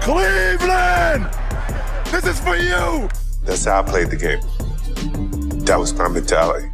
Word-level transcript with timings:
Cleveland! 0.00 1.28
This 2.10 2.24
is 2.24 2.40
for 2.40 2.56
you! 2.56 3.08
That's 3.44 3.66
how 3.66 3.80
I 3.80 3.82
played 3.82 4.08
the 4.08 4.16
game. 4.16 4.40
That 5.66 5.78
was 5.78 5.92
my 5.92 6.08
mentality. 6.08 6.68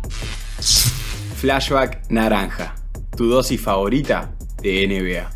Flashback 1.40 2.08
Naranja, 2.08 2.72
tu 3.16 3.28
dosis 3.28 3.60
favorita 3.60 4.30
de 4.62 4.86
NBA. 4.86 5.28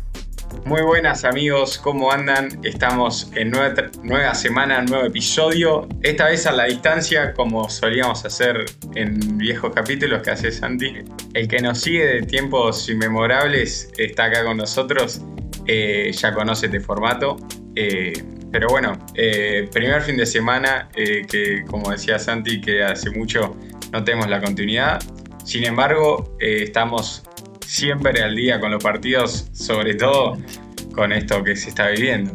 Muy 0.65 0.81
buenas 0.83 1.25
amigos, 1.25 1.77
¿cómo 1.77 2.11
andan? 2.11 2.59
Estamos 2.63 3.29
en 3.35 3.51
nueva, 3.51 3.89
nueva, 4.03 4.35
semana, 4.35 4.81
nuevo 4.83 5.05
episodio. 5.05 5.87
Esta 6.01 6.25
vez 6.25 6.45
a 6.45 6.53
la 6.53 6.65
distancia, 6.65 7.33
como 7.33 7.69
solíamos 7.69 8.23
hacer 8.23 8.65
en 8.95 9.37
viejos 9.37 9.73
capítulos 9.73 10.21
que 10.21 10.31
hace 10.31 10.51
Santi. 10.51 11.03
El 11.33 11.47
que 11.47 11.59
nos 11.59 11.81
sigue 11.81 12.05
de 12.05 12.21
tiempos 12.21 12.87
inmemorables 12.87 13.91
está 13.97 14.25
acá 14.25 14.45
con 14.45 14.57
nosotros. 14.57 15.21
Eh, 15.67 16.11
ya 16.13 16.33
conoce 16.33 16.67
este 16.67 16.79
formato. 16.79 17.37
Eh, 17.75 18.13
pero 18.51 18.67
bueno, 18.69 18.97
eh, 19.15 19.69
primer 19.71 20.01
fin 20.01 20.17
de 20.17 20.25
semana 20.25 20.89
que, 20.93 21.63
como 21.67 21.91
decía 21.91 22.19
Santi, 22.19 22.59
que 22.59 22.83
hace 22.83 23.09
mucho 23.11 23.55
no 23.91 24.03
tenemos 24.03 24.29
la 24.29 24.41
continuidad. 24.41 25.01
Sin 25.45 25.63
embargo, 25.63 26.35
estamos 26.39 27.23
siempre 27.65 28.21
al 28.21 28.35
día 28.35 28.59
con 28.59 28.71
los 28.71 28.83
partidos, 28.83 29.47
sobre 29.53 29.95
todo 29.95 30.37
con 30.93 31.11
esto 31.13 31.43
que 31.43 31.55
se 31.55 31.69
está 31.69 31.87
viviendo. 31.87 32.33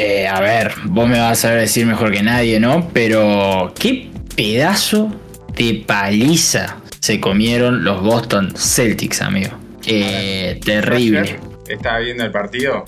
Eh, 0.00 0.28
a 0.28 0.40
ver, 0.40 0.74
vos 0.84 1.08
me 1.08 1.18
vas 1.18 1.32
a 1.32 1.34
saber 1.34 1.60
decir 1.62 1.84
mejor 1.84 2.12
que 2.12 2.22
nadie, 2.22 2.60
¿no? 2.60 2.88
Pero 2.92 3.74
qué 3.78 4.10
pedazo 4.36 5.10
de 5.56 5.82
paliza 5.84 6.76
se 7.00 7.18
comieron 7.18 7.82
los 7.82 8.00
Boston 8.02 8.54
Celtics, 8.56 9.22
amigo. 9.22 9.58
Eh, 9.86 10.60
terrible. 10.64 11.40
Estaba 11.68 11.98
viendo 11.98 12.24
el 12.24 12.30
partido 12.30 12.84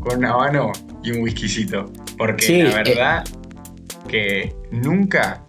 con 0.00 0.18
una 0.18 0.36
mano 0.36 0.72
y 1.02 1.12
un 1.12 1.22
whiskycito. 1.22 1.92
Porque 2.18 2.64
la 2.64 2.70
eh, 2.70 2.74
verdad 2.84 3.24
que 4.08 4.54
nunca 4.70 5.44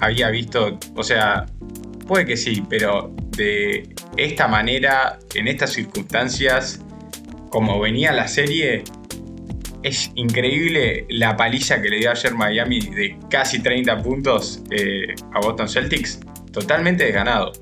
había 0.00 0.30
visto, 0.30 0.78
o 0.94 1.02
sea, 1.02 1.46
puede 2.06 2.26
que 2.26 2.36
sí, 2.36 2.62
pero 2.68 3.14
de 3.36 3.94
esta 4.16 4.48
manera, 4.48 5.18
en 5.34 5.48
estas 5.48 5.72
circunstancias, 5.72 6.80
como 7.50 7.80
venía 7.80 8.12
la 8.12 8.28
serie, 8.28 8.84
es 9.82 10.10
increíble 10.16 11.06
la 11.08 11.36
paliza 11.36 11.80
que 11.80 11.88
le 11.88 11.98
dio 11.98 12.10
ayer 12.10 12.34
Miami 12.34 12.80
de 12.80 13.18
casi 13.30 13.60
30 13.60 14.02
puntos 14.02 14.62
eh, 14.70 15.14
a 15.32 15.40
Boston 15.40 15.68
Celtics. 15.68 16.20
Totalmente 16.52 17.04
desganado. 17.04 17.52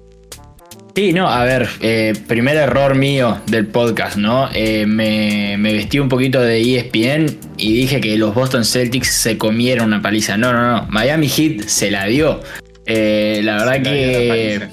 Sí, 0.94 1.12
no, 1.12 1.28
a 1.28 1.42
ver, 1.44 1.68
eh, 1.80 2.12
primer 2.28 2.56
error 2.56 2.94
mío 2.94 3.40
del 3.46 3.66
podcast, 3.66 4.16
¿no? 4.16 4.48
Eh, 4.54 4.86
me, 4.86 5.56
vestí 5.58 5.98
un 5.98 6.08
poquito 6.08 6.40
de 6.40 6.60
ESPN 6.60 7.36
y 7.56 7.74
dije 7.74 8.00
que 8.00 8.16
los 8.16 8.32
Boston 8.32 8.64
Celtics 8.64 9.10
se 9.10 9.36
comieron 9.36 9.88
una 9.88 10.00
paliza. 10.00 10.36
No, 10.36 10.52
no, 10.52 10.62
no, 10.62 10.86
Miami 10.90 11.28
Heat 11.28 11.62
se 11.62 11.90
la 11.90 12.06
dio. 12.06 12.40
la 12.86 13.56
verdad 13.56 13.82
que 13.82 14.68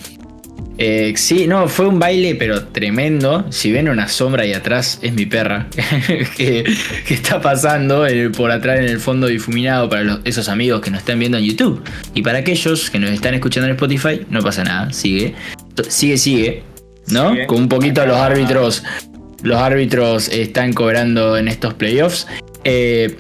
eh, 0.84 1.14
sí, 1.16 1.46
no, 1.46 1.68
fue 1.68 1.88
un 1.88 2.00
baile, 2.00 2.34
pero 2.34 2.66
tremendo. 2.66 3.46
Si 3.52 3.72
ven 3.72 3.88
una 3.88 4.08
sombra 4.08 4.44
ahí 4.44 4.54
atrás, 4.54 4.98
es 5.04 5.14
mi 5.14 5.28
perra 5.28 5.68
que, 6.38 6.64
está 7.08 7.40
pasando 7.40 8.08
por 8.36 8.50
atrás 8.50 8.80
en 8.80 8.86
el 8.86 9.00
fondo 9.00 9.28
difuminado 9.28 9.90
para 9.90 10.20
esos 10.24 10.50
amigos 10.50 10.82
que 10.82 10.90
nos 10.90 11.02
están 11.02 11.20
viendo 11.20 11.38
en 11.38 11.44
YouTube. 11.44 11.84
Y 12.16 12.24
para 12.24 12.40
aquellos 12.40 12.90
que 12.90 12.98
nos 12.98 13.12
están 13.12 13.36
escuchando 13.36 13.68
en 13.68 13.74
Spotify, 13.74 14.26
no 14.32 14.42
pasa 14.42 14.64
nada, 14.64 14.92
sigue. 14.92 15.36
Sigue, 15.84 16.18
sigue. 16.18 16.64
¿No? 17.08 17.36
Con 17.48 17.64
un 17.64 17.70
poquito 17.70 18.06
los 18.06 18.18
árbitros. 18.18 18.84
Los 19.44 19.58
árbitros 19.58 20.30
están 20.30 20.74
cobrando 20.74 21.38
en 21.38 21.48
estos 21.48 21.74
playoffs. 21.74 22.28
Eh, 22.64 23.18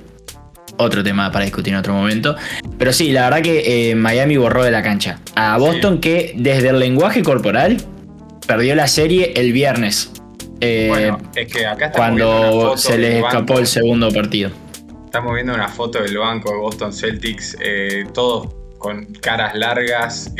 otro 0.77 1.04
tema 1.04 1.32
para 1.32 1.45
discutir 1.45 1.73
en 1.73 1.80
otro 1.80 1.94
momento. 1.94 2.36
Pero 2.77 2.94
sí, 2.94 3.11
la 3.11 3.23
verdad 3.26 3.42
que 3.42 3.89
eh, 3.92 3.95
Miami 3.95 4.38
borró 4.38 4.64
de 4.64 4.71
la 4.71 4.82
cancha. 4.82 5.20
A 5.36 5.58
Boston 5.58 6.00
que 6.00 6.33
desde 6.36 6.70
el 6.70 6.80
lenguaje 6.80 7.23
corporal 7.23 7.77
perdió 8.48 8.76
la 8.76 8.88
serie 8.88 9.33
el 9.36 9.54
viernes. 9.54 10.11
Eh, 10.60 10.88
bueno, 10.89 11.17
es 11.36 11.52
que 11.52 11.66
acá 11.66 11.92
cuando 11.92 12.77
se 12.77 12.98
les 12.98 13.23
escapó 13.23 13.60
el 13.60 13.67
segundo 13.67 14.11
partido. 14.11 14.52
Estamos 15.05 15.33
viendo 15.33 15.54
una 15.54 15.67
foto 15.67 16.02
del 16.02 16.17
banco 16.17 16.52
de 16.52 16.58
Boston 16.58 16.94
Celtics, 16.94 17.58
eh, 17.60 18.05
todos 18.14 18.54
con 18.77 19.05
caras 19.05 19.55
largas, 19.55 20.33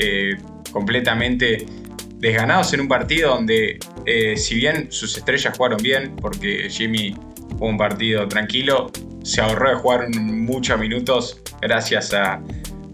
completamente 0.72 1.66
desganados 2.22 2.74
en 2.74 2.80
un 2.80 2.88
partido 2.88 3.32
donde, 3.32 3.78
si 4.38 4.56
bien 4.56 4.88
sus 4.92 5.18
estrellas 5.18 5.58
jugaron 5.58 5.82
bien, 5.82 6.16
porque 6.16 6.70
Jimmy 6.70 7.14
fue 7.58 7.68
un 7.68 7.78
partido 7.78 8.28
tranquilo, 8.28 8.90
se 9.24 9.42
ahorró 9.42 9.72
de 9.72 9.76
jugar 9.76 10.10
muchos 10.16 10.80
minutos 10.80 11.42
gracias 11.62 12.14
a 12.14 12.42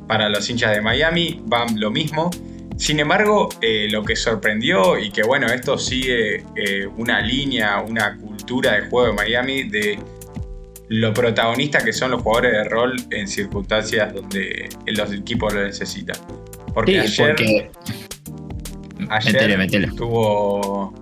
para 0.07 0.29
los 0.29 0.49
hinchas 0.49 0.73
de 0.73 0.81
Miami, 0.81 1.41
Bam 1.45 1.75
lo 1.75 1.91
mismo. 1.91 2.31
Sin 2.77 2.99
embargo, 2.99 3.49
eh, 3.61 3.87
lo 3.89 4.03
que 4.03 4.15
sorprendió 4.15 4.97
y 4.97 5.11
que 5.11 5.23
bueno, 5.23 5.47
esto 5.47 5.77
sigue 5.77 6.43
eh, 6.55 6.87
una 6.97 7.21
línea, 7.21 7.81
una 7.81 8.17
cultura 8.17 8.73
de 8.73 8.81
juego 8.87 9.07
de 9.07 9.13
Miami 9.13 9.63
de 9.63 9.99
lo 10.89 11.13
protagonista 11.13 11.83
que 11.83 11.91
son 11.91 12.11
los 12.11 12.21
jugadores 12.21 12.53
de 12.53 12.63
rol 12.65 12.95
en 13.11 13.27
circunstancias 13.27 14.13
donde 14.13 14.69
los 14.85 15.11
equipos 15.11 15.53
lo 15.53 15.63
necesitan. 15.63 16.17
Porque 16.73 16.99
ayer, 16.99 17.71
ayer 19.09 19.93
Tuvo, 19.95 20.93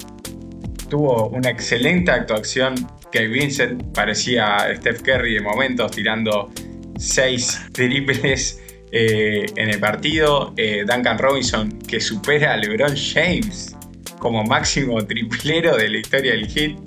tuvo 0.89 1.29
una 1.29 1.49
excelente 1.49 2.11
actuación 2.11 2.75
que 3.11 3.27
Vincent 3.27 3.81
parecía 3.93 4.57
Steph 4.75 5.01
Curry 5.01 5.35
de 5.35 5.41
momentos 5.41 5.91
tirando 5.91 6.51
seis 6.97 7.61
triples 7.71 8.61
eh, 8.91 9.45
en 9.55 9.69
el 9.69 9.79
partido. 9.79 10.53
Eh, 10.57 10.83
Duncan 10.87 11.17
Robinson 11.17 11.79
que 11.79 11.99
supera 11.99 12.53
a 12.53 12.57
LeBron 12.57 12.95
James 12.95 13.75
como 14.19 14.43
máximo 14.43 15.03
triplero 15.05 15.77
de 15.77 15.89
la 15.89 15.97
historia 15.97 16.31
del 16.33 16.47
hit. 16.47 16.77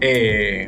Eh, 0.00 0.66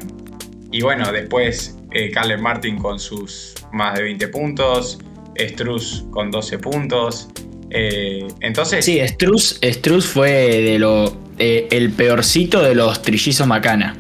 y 0.72 0.82
bueno, 0.82 1.10
después 1.12 1.76
Caleb 2.14 2.40
Martin 2.40 2.78
con 2.78 2.98
sus 2.98 3.54
más 3.72 3.94
de 3.96 4.04
20 4.04 4.28
puntos. 4.28 4.98
Struz 5.38 6.04
con 6.10 6.30
12 6.30 6.58
puntos. 6.58 7.28
Entonces. 7.70 8.84
Sí, 8.84 9.00
Struz, 9.06 10.06
fue 10.06 10.30
de 10.30 10.78
lo, 10.78 11.16
el 11.38 11.90
peorcito 11.92 12.62
de 12.62 12.74
los 12.74 13.02
trillizos 13.02 13.46
Macana 13.46 13.96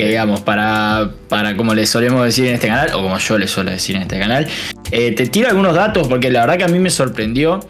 que 0.00 0.08
digamos, 0.08 0.40
para, 0.40 1.10
para 1.28 1.58
como 1.58 1.74
le 1.74 1.84
solemos 1.84 2.24
decir 2.24 2.46
en 2.46 2.54
este 2.54 2.68
canal, 2.68 2.88
o 2.94 3.02
como 3.02 3.18
yo 3.18 3.36
le 3.36 3.46
suelo 3.46 3.70
decir 3.70 3.96
en 3.96 4.02
este 4.02 4.18
canal, 4.18 4.46
eh, 4.90 5.12
te 5.12 5.26
tiro 5.26 5.48
algunos 5.48 5.74
datos 5.74 6.08
porque 6.08 6.30
la 6.30 6.40
verdad 6.40 6.56
que 6.56 6.64
a 6.64 6.68
mí 6.68 6.78
me 6.78 6.88
sorprendió 6.88 7.60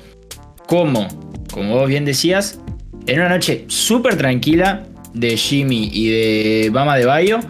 cómo, 0.68 1.08
como 1.52 1.74
vos 1.74 1.88
bien 1.88 2.04
decías, 2.04 2.60
en 3.08 3.18
una 3.18 3.30
noche 3.30 3.64
súper 3.66 4.16
tranquila 4.16 4.84
de 5.12 5.36
Jimmy 5.36 5.90
y 5.92 6.08
de 6.10 6.70
Bama 6.70 6.96
de 6.96 7.04
Bayo, 7.04 7.40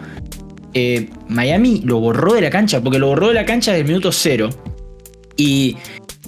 eh, 0.73 1.09
Miami 1.27 1.81
lo 1.85 1.99
borró 1.99 2.33
de 2.33 2.41
la 2.41 2.49
cancha, 2.49 2.81
porque 2.81 2.97
lo 2.97 3.07
borró 3.07 3.27
de 3.27 3.35
la 3.35 3.45
cancha 3.45 3.71
desde 3.71 3.81
el 3.81 3.87
minuto 3.87 4.11
cero. 4.11 4.49
Y 5.37 5.77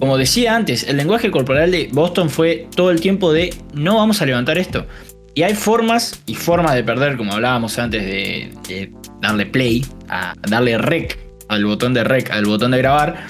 como 0.03 0.18
decía 0.18 0.53
antes, 0.53 0.84
el 0.84 0.97
lenguaje 0.97 1.31
corporal 1.31 1.72
de 1.72 1.88
Boston 1.90 2.30
fue 2.30 2.68
todo 2.75 2.91
el 2.91 3.00
tiempo 3.00 3.31
de 3.31 3.53
no 3.74 3.96
vamos 3.96 4.22
a 4.22 4.25
levantar 4.25 4.58
esto. 4.58 4.86
Y 5.34 5.44
hay 5.44 5.53
formas 5.53 6.22
y 6.25 6.36
formas 6.36 6.75
de 6.75 6.84
perder, 6.84 7.16
como 7.16 7.31
hablábamos 7.31 7.80
antes 7.80 8.03
de, 8.03 8.91
darle 9.22 9.46
play, 9.46 9.86
a 10.09 10.34
darle 10.41 10.78
rec 10.78 11.18
al 11.47 11.64
botón 11.64 11.94
de 11.94 12.03
rec, 12.03 12.30
al 12.31 12.44
botón 12.44 12.72
de 12.72 12.80
grabar, 12.80 13.28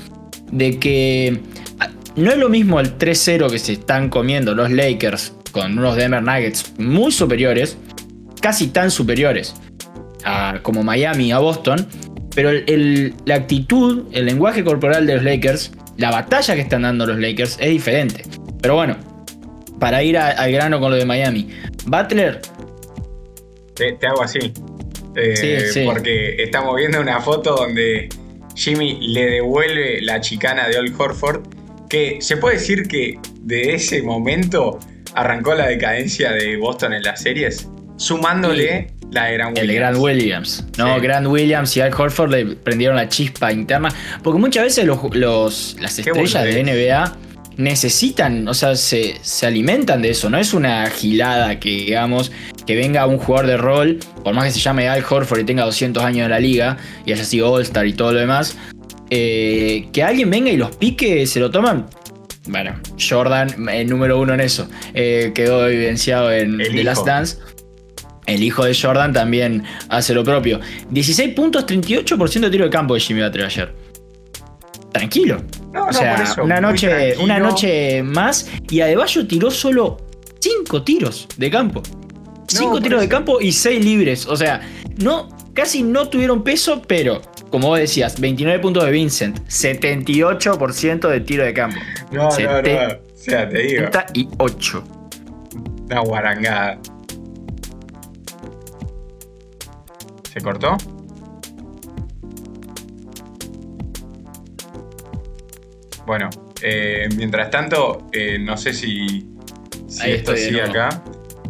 de 0.51 0.79
que 0.79 1.41
ah, 1.79 1.91
no 2.15 2.31
es 2.31 2.39
lo 2.39 2.49
mismo 2.49 2.79
el 2.79 2.97
3-0 2.97 3.51
que 3.51 3.59
se 3.59 3.73
están 3.73 4.09
comiendo 4.09 4.55
los 4.55 4.71
Lakers 4.71 5.31
con 5.51 5.77
unos 5.77 5.95
Denver 5.95 6.23
Nuggets 6.23 6.73
muy 6.79 7.11
superiores, 7.11 7.77
casi 8.41 8.69
tan 8.69 8.89
superiores 8.89 9.53
a, 10.25 10.57
como 10.63 10.81
Miami 10.81 11.31
a 11.31 11.37
Boston, 11.37 11.85
pero 12.33 12.49
la 13.25 13.35
actitud, 13.35 14.05
el 14.11 14.25
lenguaje 14.25 14.63
corporal 14.63 15.05
de 15.05 15.17
los 15.17 15.23
Lakers, 15.23 15.71
la 15.97 16.11
batalla 16.11 16.55
que 16.55 16.61
están 16.61 16.83
dando 16.83 17.05
los 17.05 17.19
Lakers 17.19 17.57
es 17.59 17.69
diferente. 17.69 18.23
Pero 18.61 18.75
bueno, 18.75 18.97
para 19.79 20.03
ir 20.03 20.17
al 20.17 20.51
grano 20.51 20.79
con 20.79 20.91
lo 20.91 20.97
de 20.97 21.05
Miami. 21.05 21.49
Butler. 21.85 22.41
Te, 23.75 23.97
hago 24.07 24.23
así. 24.23 24.53
Eh, 25.15 25.83
porque 25.85 26.41
estamos 26.41 26.75
viendo 26.75 26.99
una 26.99 27.19
foto 27.19 27.55
donde 27.55 28.09
Jimmy 28.55 28.97
le 29.01 29.25
devuelve 29.25 30.01
la 30.01 30.21
chicana 30.21 30.67
de 30.67 30.77
Old 30.79 30.99
Horford. 30.99 31.41
Que 31.89 32.17
se 32.21 32.37
puede 32.37 32.55
decir 32.55 32.87
que 32.87 33.19
de 33.41 33.75
ese 33.75 34.01
momento 34.01 34.79
arrancó 35.13 35.53
la 35.53 35.67
decadencia 35.67 36.31
de 36.31 36.57
Boston 36.57 36.93
en 36.93 37.03
las 37.03 37.21
series, 37.21 37.69
sumándole 38.03 38.87
la 39.11 39.25
de 39.25 39.33
Grant 39.33 39.57
Williams. 39.57 39.69
El 39.69 39.75
Grant 39.75 39.97
Williams. 39.97 40.65
No, 40.77 40.99
Grant 40.99 41.27
Williams 41.27 41.77
y 41.77 41.81
Al 41.81 41.93
Horford 41.93 42.31
le 42.31 42.45
prendieron 42.55 42.95
la 42.95 43.07
chispa 43.07 43.51
interna. 43.51 43.89
Porque 44.21 44.39
muchas 44.39 44.63
veces 44.63 44.85
los, 44.85 45.75
las 45.79 45.99
estrellas 45.99 46.43
de 46.43 46.63
NBA 46.63 47.17
necesitan, 47.55 48.47
o 48.47 48.53
sea, 48.53 48.75
se, 48.75 49.15
se 49.21 49.45
alimentan 49.45 50.01
de 50.01 50.09
eso. 50.09 50.29
No 50.29 50.37
es 50.37 50.53
una 50.53 50.89
gilada 50.89 51.59
que, 51.59 51.69
digamos, 51.69 52.31
que 52.65 52.75
venga 52.75 53.05
un 53.05 53.19
jugador 53.19 53.47
de 53.47 53.57
rol, 53.57 53.99
por 54.23 54.33
más 54.33 54.45
que 54.45 54.51
se 54.51 54.59
llame 54.59 54.89
Al 54.89 55.03
Horford 55.07 55.39
y 55.41 55.43
tenga 55.43 55.63
200 55.63 56.03
años 56.03 56.25
en 56.25 56.31
la 56.31 56.39
liga 56.39 56.77
y 57.05 57.13
haya 57.13 57.23
sido 57.23 57.51
All-Star 57.51 57.85
y 57.85 57.93
todo 57.93 58.13
lo 58.13 58.19
demás, 58.19 58.57
eh, 59.09 59.89
que 59.93 60.01
alguien 60.01 60.29
venga 60.29 60.49
y 60.49 60.57
los 60.57 60.75
pique, 60.75 61.27
se 61.27 61.39
lo 61.39 61.51
toman. 61.51 61.85
Bueno, 62.47 62.73
Jordan, 62.99 63.69
el 63.69 63.87
número 63.87 64.19
uno 64.19 64.33
en 64.33 64.41
eso, 64.41 64.67
eh, 64.93 65.31
quedó 65.33 65.67
evidenciado 65.67 66.31
en 66.31 66.59
El 66.59 66.71
The 66.71 66.73
hijo. 66.73 66.83
Last 66.83 67.05
Dance. 67.05 67.37
El 68.25 68.43
hijo 68.43 68.63
de 68.65 68.75
Jordan 68.75 69.13
también 69.13 69.63
hace 69.89 70.13
lo 70.13 70.23
propio. 70.23 70.59
16 70.89 71.33
puntos, 71.33 71.65
38% 71.65 72.39
de 72.39 72.49
tiro 72.49 72.65
de 72.65 72.69
campo 72.69 72.93
de 72.93 72.99
Jimmy 72.99 73.21
Butler 73.21 73.45
ayer. 73.45 73.73
Tranquilo. 74.91 75.41
No, 75.73 75.83
O 75.83 75.85
no, 75.87 75.93
sea, 75.93 76.21
eso, 76.23 76.43
una 76.43 76.61
noche, 76.61 77.17
una 77.17 77.39
noche 77.39 78.03
más 78.03 78.49
y 78.69 78.81
Adebayo 78.81 79.27
tiró 79.27 79.49
solo 79.49 79.97
5 80.39 80.83
tiros 80.83 81.27
de 81.37 81.49
campo. 81.49 81.81
5 82.47 82.71
por 82.71 82.81
tiros 82.81 83.01
de 83.01 83.09
campo 83.09 83.41
y 83.41 83.51
6 83.51 83.83
libres. 83.83 84.27
O 84.27 84.35
sea, 84.35 84.61
no, 84.97 85.29
casi 85.53 85.81
no 85.81 86.09
tuvieron 86.09 86.43
peso, 86.43 86.81
pero 86.87 87.21
como 87.49 87.67
vos 87.67 87.79
decías, 87.79 88.19
29 88.19 88.59
puntos 88.59 88.83
de 88.83 88.91
Vincent, 88.91 89.39
78% 89.47 91.07
de 91.07 91.19
tiro 91.21 91.43
de 91.43 91.53
campo. 91.53 91.77
No, 92.11 92.23
no, 92.23 92.27
no. 92.29 92.29
O 92.29 92.31
sea, 92.31 92.61
te 93.47 93.59
digo, 93.59 93.83
78. 93.85 94.83
una 95.85 95.99
guarangada. 95.99 96.79
¿Se 100.33 100.41
cortó? 100.41 100.75
Bueno, 106.07 106.29
eh, 106.61 107.07
mientras 107.15 107.51
tanto, 107.51 108.09
eh, 108.11 108.39
no 108.39 108.57
sé 108.57 108.73
si, 108.73 109.27
si 109.87 110.01
Ahí 110.01 110.11
esto 110.13 110.35
sigue 110.35 110.51
nuevo. 110.63 110.69
acá. 110.71 111.03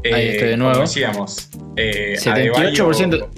Ahí 0.04 0.28
estoy 0.30 0.50
de 0.50 0.58
nuevo. 0.58 0.74
Como 0.74 0.86
decíamos, 0.86 1.50
eh, 1.78 2.16
78%. 2.18 3.30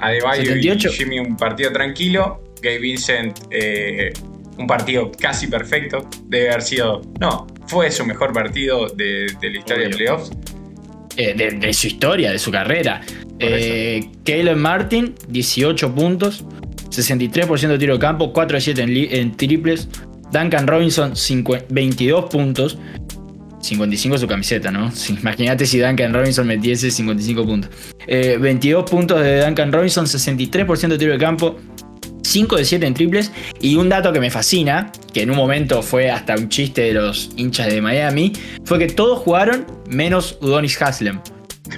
Adebayo, 0.00 0.26
Adebayo 0.26 0.42
78. 0.44 0.88
y 0.88 0.92
Jimmy 0.92 1.18
un 1.20 1.36
partido 1.36 1.72
tranquilo. 1.72 2.42
Gabe 2.60 2.78
Vincent 2.78 3.38
eh, 3.50 4.12
un 4.58 4.66
partido 4.66 5.12
casi 5.12 5.46
perfecto. 5.46 6.08
Debe 6.24 6.50
haber 6.50 6.62
sido. 6.62 7.00
No, 7.20 7.46
fue 7.68 7.90
su 7.92 8.04
mejor 8.04 8.32
partido 8.32 8.88
de, 8.88 9.26
de 9.40 9.50
la 9.50 9.58
historia 9.58 9.88
de 9.88 9.94
playoffs. 9.94 10.32
Eh, 11.16 11.32
de, 11.34 11.50
de 11.52 11.72
su 11.72 11.86
historia, 11.86 12.32
de 12.32 12.38
su 12.40 12.50
carrera. 12.50 13.00
Eh, 13.38 14.10
Caleb 14.24 14.56
Martin, 14.56 15.14
18 15.28 15.94
puntos, 15.94 16.44
63% 16.90 17.68
de 17.68 17.78
tiro 17.78 17.94
de 17.94 18.00
campo, 18.00 18.32
4 18.32 18.56
de 18.56 18.60
7 18.60 18.82
en, 19.20 19.36
triples. 19.36 19.88
Duncan 20.32 20.66
Robinson, 20.66 21.14
50 21.16 21.66
22 21.70 22.24
puntos. 22.30 22.78
55 23.60 24.18
su 24.18 24.26
camiseta, 24.26 24.70
¿no? 24.70 24.90
Sí, 24.90 25.16
Imagínate 25.20 25.64
si 25.66 25.78
Duncan 25.78 26.12
Robinson 26.12 26.46
metiese 26.46 26.90
55 26.90 27.44
puntos. 27.44 27.70
Eh, 28.06 28.36
22 28.40 28.88
puntos 28.88 29.20
de 29.20 29.44
Duncan 29.44 29.72
Robinson, 29.72 30.06
63% 30.06 30.88
de 30.88 30.98
tiro 30.98 31.12
de 31.12 31.18
campo, 31.18 31.56
5 32.22 32.56
de 32.56 32.64
7 32.64 32.86
en 32.86 32.94
triples. 32.94 33.32
Y 33.60 33.76
un 33.76 33.88
dato 33.88 34.12
que 34.12 34.20
me 34.20 34.30
fascina, 34.30 34.92
que 35.12 35.22
en 35.22 35.30
un 35.30 35.36
momento 35.36 35.82
fue 35.82 36.10
hasta 36.10 36.34
un 36.36 36.48
chiste 36.48 36.82
de 36.82 36.94
los 36.94 37.30
hinchas 37.36 37.68
de 37.68 37.80
Miami, 37.80 38.32
fue 38.64 38.78
que 38.78 38.88
todos 38.88 39.20
jugaron 39.20 39.66
menos 39.88 40.36
Udonis 40.40 40.80
Haslem. 40.80 41.20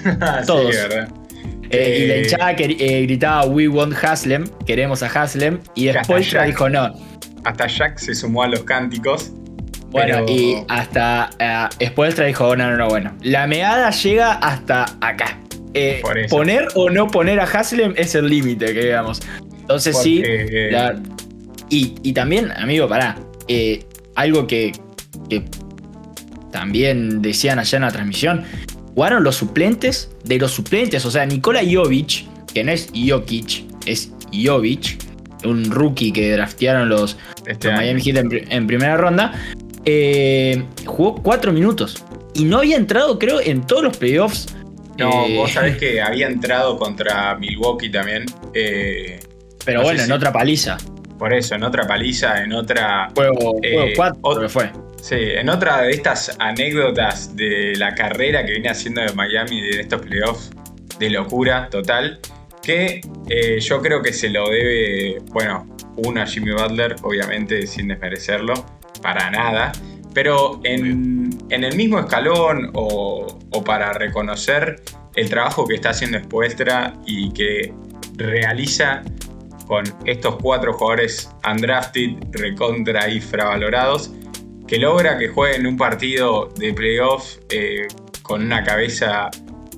Todos. 0.46 0.74
Sí, 0.74 0.76
verdad. 0.76 1.25
Eh, 1.70 1.98
y 2.02 2.06
la 2.06 2.14
Eh, 2.14 2.22
hinchada 2.22 2.56
que, 2.56 2.76
eh, 2.78 3.02
gritaba 3.02 3.46
We 3.46 3.68
want 3.68 3.94
Haslem, 4.02 4.46
queremos 4.66 5.02
a 5.02 5.06
Haslem. 5.06 5.58
Y 5.74 5.86
después 5.86 6.30
Jack- 6.30 6.46
dijo 6.46 6.68
no. 6.68 6.92
Hasta 7.44 7.66
Jack 7.66 7.98
se 7.98 8.14
sumó 8.14 8.42
a 8.42 8.48
los 8.48 8.64
cánticos. 8.64 9.32
Bueno, 9.90 10.24
pero- 10.26 10.26
y 10.28 10.56
hasta 10.68 11.30
eh, 11.38 11.86
Spoelstra 11.86 12.26
dijo, 12.26 12.54
no, 12.56 12.70
no, 12.70 12.76
no, 12.76 12.88
bueno. 12.88 13.16
La 13.22 13.46
meada 13.46 13.90
llega 13.90 14.32
hasta 14.32 14.84
acá. 15.00 15.38
Eh, 15.74 16.02
poner 16.30 16.68
o 16.74 16.90
no 16.90 17.08
poner 17.08 17.38
a 17.40 17.44
Haslem 17.44 17.92
es 17.96 18.14
el 18.14 18.28
límite, 18.28 18.72
que 18.74 18.80
digamos. 18.86 19.20
Entonces 19.60 19.96
sí. 19.98 20.22
La- 20.70 20.96
y, 21.70 21.94
y 22.02 22.12
también, 22.12 22.50
amigo, 22.52 22.88
pará. 22.88 23.16
algo 24.14 24.46
que, 24.46 24.72
que 25.28 25.44
también 26.50 27.20
decían 27.22 27.58
allá 27.58 27.76
en 27.76 27.82
la 27.82 27.90
transmisión. 27.92 28.44
Jugaron 28.96 29.22
los 29.22 29.36
suplentes 29.36 30.10
de 30.24 30.38
los 30.38 30.50
suplentes. 30.50 31.04
O 31.04 31.10
sea, 31.10 31.24
Nikola 31.26 31.60
Jovic, 31.70 32.24
que 32.52 32.64
no 32.64 32.72
es 32.72 32.88
Jokic, 32.96 33.64
es 33.86 34.10
Jovic, 34.32 34.96
un 35.44 35.70
rookie 35.70 36.10
que 36.12 36.32
draftearon 36.32 36.88
los, 36.88 37.16
este 37.46 37.68
los. 37.68 37.76
Miami 37.76 38.00
Heat 38.02 38.16
en, 38.16 38.28
pri- 38.30 38.44
en 38.48 38.66
primera 38.66 38.96
ronda, 38.96 39.32
eh, 39.84 40.64
jugó 40.86 41.22
cuatro 41.22 41.52
minutos. 41.52 42.02
Y 42.34 42.44
no 42.44 42.58
había 42.58 42.76
entrado, 42.76 43.18
creo, 43.18 43.40
en 43.40 43.66
todos 43.66 43.82
los 43.84 43.96
playoffs. 43.96 44.46
No, 44.98 45.26
Eh, 45.26 45.36
vos 45.36 45.52
sabés 45.52 45.76
que 45.78 46.00
había 46.00 46.26
entrado 46.26 46.78
contra 46.78 47.34
Milwaukee 47.36 47.90
también. 47.90 48.24
eh, 48.54 49.20
Pero 49.64 49.80
no 49.80 49.84
bueno, 49.84 50.00
en 50.00 50.06
si- 50.06 50.12
otra 50.12 50.32
paliza. 50.32 50.78
por 51.18 51.34
eso, 51.34 51.54
en 51.54 51.62
otra 51.64 51.86
paliza, 51.86 52.42
en 52.42 52.52
otra. 52.54 53.10
Juego, 53.14 53.58
juego 53.60 53.84
cuatro, 53.94 54.20
ot- 54.22 54.36
creo 54.36 54.42
que 54.42 54.48
fue. 54.48 54.70
Sí, 55.08 55.14
en 55.20 55.48
otra 55.48 55.82
de 55.82 55.90
estas 55.92 56.36
anécdotas 56.40 57.36
de 57.36 57.74
la 57.76 57.94
carrera 57.94 58.44
que 58.44 58.50
viene 58.50 58.70
haciendo 58.70 59.02
de 59.02 59.12
Miami 59.12 59.60
de 59.60 59.82
estos 59.82 60.00
playoffs 60.00 60.50
de 60.98 61.10
locura 61.10 61.68
total, 61.70 62.18
que 62.60 63.02
eh, 63.28 63.60
yo 63.60 63.80
creo 63.80 64.02
que 64.02 64.12
se 64.12 64.30
lo 64.30 64.50
debe, 64.50 65.18
bueno, 65.26 65.64
uno 65.98 66.20
a 66.20 66.26
Jimmy 66.26 66.50
Butler, 66.50 66.96
obviamente 67.02 67.68
sin 67.68 67.86
desmerecerlo, 67.86 68.54
para 69.00 69.30
nada, 69.30 69.70
pero 70.12 70.60
en, 70.64 71.38
en 71.50 71.62
el 71.62 71.76
mismo 71.76 72.00
escalón 72.00 72.72
o, 72.74 73.38
o 73.50 73.62
para 73.62 73.92
reconocer 73.92 74.82
el 75.14 75.30
trabajo 75.30 75.68
que 75.68 75.76
está 75.76 75.90
haciendo 75.90 76.18
Spoelstra 76.18 76.94
y 77.06 77.32
que 77.32 77.72
realiza 78.16 79.04
con 79.68 79.84
estos 80.04 80.34
cuatro 80.42 80.72
jugadores 80.72 81.30
undrafted, 81.48 82.10
recontra 82.32 83.08
infravalorados, 83.08 84.10
que 84.66 84.78
logra 84.78 85.18
que 85.18 85.28
jueguen 85.28 85.66
un 85.66 85.76
partido 85.76 86.52
de 86.56 86.72
playoff 86.72 87.36
eh, 87.50 87.86
con 88.22 88.42
una 88.42 88.64
cabeza 88.64 89.30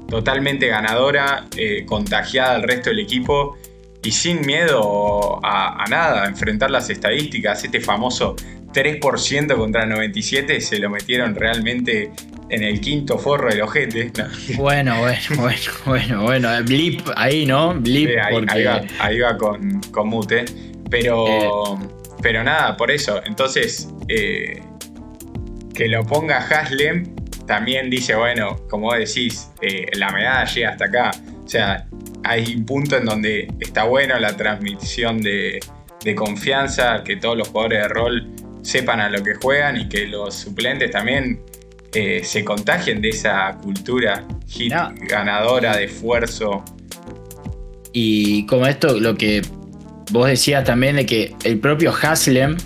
totalmente 0.08 0.68
ganadora, 0.68 1.46
eh, 1.56 1.84
contagiada 1.84 2.54
al 2.54 2.62
resto 2.62 2.90
del 2.90 3.00
equipo 3.00 3.56
y 4.02 4.10
sin 4.10 4.40
miedo 4.46 5.44
a, 5.44 5.84
a 5.84 5.86
nada, 5.88 6.24
a 6.24 6.26
enfrentar 6.26 6.70
las 6.70 6.88
estadísticas. 6.88 7.62
Este 7.64 7.80
famoso 7.80 8.36
3% 8.72 9.56
contra 9.56 9.86
97 9.86 10.60
se 10.60 10.78
lo 10.78 10.88
metieron 10.90 11.34
realmente 11.34 12.12
en 12.50 12.62
el 12.62 12.80
quinto 12.80 13.18
forro 13.18 13.50
del 13.50 13.62
ojete. 13.62 14.12
¿no? 14.16 14.24
Bueno, 14.56 14.98
bueno, 15.00 15.20
bueno, 15.36 15.72
bueno, 15.84 16.22
bueno. 16.22 16.48
Blip 16.64 17.06
ahí, 17.16 17.46
¿no? 17.46 17.74
Blip, 17.74 18.08
Sí, 18.10 18.16
ahí, 18.16 18.34
porque. 18.34 18.52
ahí 18.54 18.64
va, 18.64 18.82
ahí 19.00 19.18
va 19.18 19.36
con, 19.36 19.80
con 19.90 20.08
Mute. 20.08 20.44
Pero, 20.90 21.78
pero 22.22 22.42
nada, 22.42 22.76
por 22.76 22.90
eso. 22.90 23.20
Entonces, 23.24 23.88
eh, 24.08 24.62
que 25.78 25.86
lo 25.86 26.04
ponga 26.04 26.38
Haslem 26.38 27.04
también 27.46 27.88
dice, 27.88 28.16
bueno, 28.16 28.66
como 28.68 28.92
decís, 28.94 29.48
eh, 29.62 29.86
la 29.94 30.10
medalla 30.10 30.44
llega 30.44 30.70
hasta 30.70 30.84
acá. 30.86 31.10
O 31.44 31.48
sea, 31.48 31.86
hay 32.24 32.56
un 32.56 32.66
punto 32.66 32.96
en 32.96 33.04
donde 33.04 33.46
está 33.60 33.84
bueno 33.84 34.18
la 34.18 34.36
transmisión 34.36 35.22
de, 35.22 35.60
de 36.04 36.14
confianza, 36.16 37.04
que 37.04 37.14
todos 37.14 37.38
los 37.38 37.48
jugadores 37.48 37.82
de 37.84 37.88
rol 37.88 38.28
sepan 38.62 39.00
a 39.00 39.08
lo 39.08 39.22
que 39.22 39.36
juegan 39.36 39.76
y 39.76 39.88
que 39.88 40.08
los 40.08 40.34
suplentes 40.34 40.90
también 40.90 41.40
eh, 41.94 42.22
se 42.24 42.44
contagien 42.44 43.00
de 43.00 43.10
esa 43.10 43.56
cultura 43.62 44.26
hit 44.48 44.72
No. 44.72 44.92
ganadora 45.08 45.76
de 45.76 45.84
esfuerzo. 45.84 46.64
Y 47.92 48.46
como 48.46 48.66
esto, 48.66 48.98
lo 48.98 49.16
que 49.16 49.42
vos 50.10 50.26
decías 50.26 50.64
también 50.64 50.96
de 50.96 51.06
que 51.06 51.36
el 51.44 51.60
propio 51.60 51.94
Haslem 51.94 52.56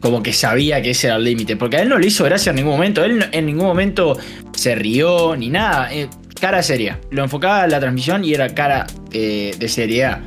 como 0.00 0.22
que 0.22 0.32
sabía 0.32 0.82
que 0.82 0.90
ese 0.90 1.06
era 1.08 1.16
el 1.16 1.24
límite, 1.24 1.56
porque 1.56 1.76
a 1.76 1.82
él 1.82 1.88
no 1.88 1.98
le 1.98 2.06
hizo 2.06 2.24
gracia 2.24 2.50
en 2.50 2.56
ningún 2.56 2.72
momento, 2.72 3.04
él 3.04 3.28
en 3.30 3.46
ningún 3.46 3.66
momento 3.66 4.18
se 4.56 4.74
rió 4.74 5.36
ni 5.36 5.50
nada, 5.50 5.92
eh, 5.92 6.08
cara 6.40 6.62
seria, 6.62 6.98
lo 7.10 7.22
enfocaba 7.22 7.64
en 7.64 7.70
la 7.70 7.80
transmisión 7.80 8.24
y 8.24 8.32
era 8.32 8.48
cara 8.54 8.86
eh, 9.12 9.54
de 9.58 9.68
seriedad. 9.68 10.20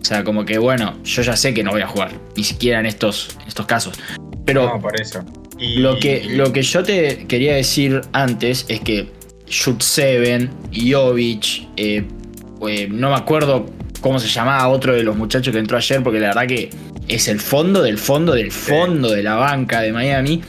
O 0.00 0.04
sea, 0.04 0.24
como 0.24 0.44
que 0.44 0.58
bueno, 0.58 0.98
yo 1.04 1.22
ya 1.22 1.36
sé 1.36 1.52
que 1.52 1.62
no 1.62 1.72
voy 1.72 1.82
a 1.82 1.86
jugar, 1.86 2.12
ni 2.36 2.44
siquiera 2.44 2.80
en 2.80 2.86
estos, 2.86 3.36
estos 3.46 3.66
casos. 3.66 3.98
Pero 4.46 4.66
No, 4.66 4.80
por 4.80 4.98
eso. 4.98 5.22
Y 5.58 5.80
lo 5.80 5.98
que, 5.98 6.24
lo 6.30 6.52
que 6.52 6.62
yo 6.62 6.82
te 6.82 7.26
quería 7.26 7.54
decir 7.54 8.00
antes 8.12 8.64
es 8.68 8.80
que 8.80 9.10
Shoot 9.46 9.82
Seven, 9.82 10.50
Jovic, 10.72 11.68
eh, 11.76 12.06
no 12.90 13.10
me 13.10 13.16
acuerdo 13.16 13.66
cómo 14.00 14.18
se 14.18 14.28
llamaba 14.28 14.68
otro 14.68 14.94
de 14.94 15.02
los 15.02 15.16
muchachos 15.16 15.52
que 15.52 15.58
entró 15.58 15.76
ayer, 15.76 16.02
porque 16.02 16.20
la 16.20 16.28
verdad 16.28 16.46
que 16.46 16.70
es 17.08 17.28
el 17.28 17.40
fondo 17.40 17.82
del 17.82 17.98
fondo 17.98 18.32
del 18.34 18.52
fondo 18.52 19.10
de 19.10 19.22
la 19.22 19.34
banca 19.36 19.80
de 19.80 19.92
Miami. 19.92 20.42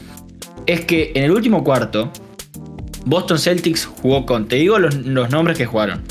Es 0.66 0.82
que 0.82 1.12
en 1.16 1.24
el 1.24 1.32
último 1.32 1.64
cuarto, 1.64 2.12
Boston 3.06 3.40
Celtics 3.40 3.86
jugó 3.86 4.26
con, 4.26 4.48
te 4.48 4.58
digo 4.58 4.78
los, 4.78 4.96
los 4.96 5.30
nombres 5.32 5.58
que 5.58 5.66
jugaron. 5.66 6.04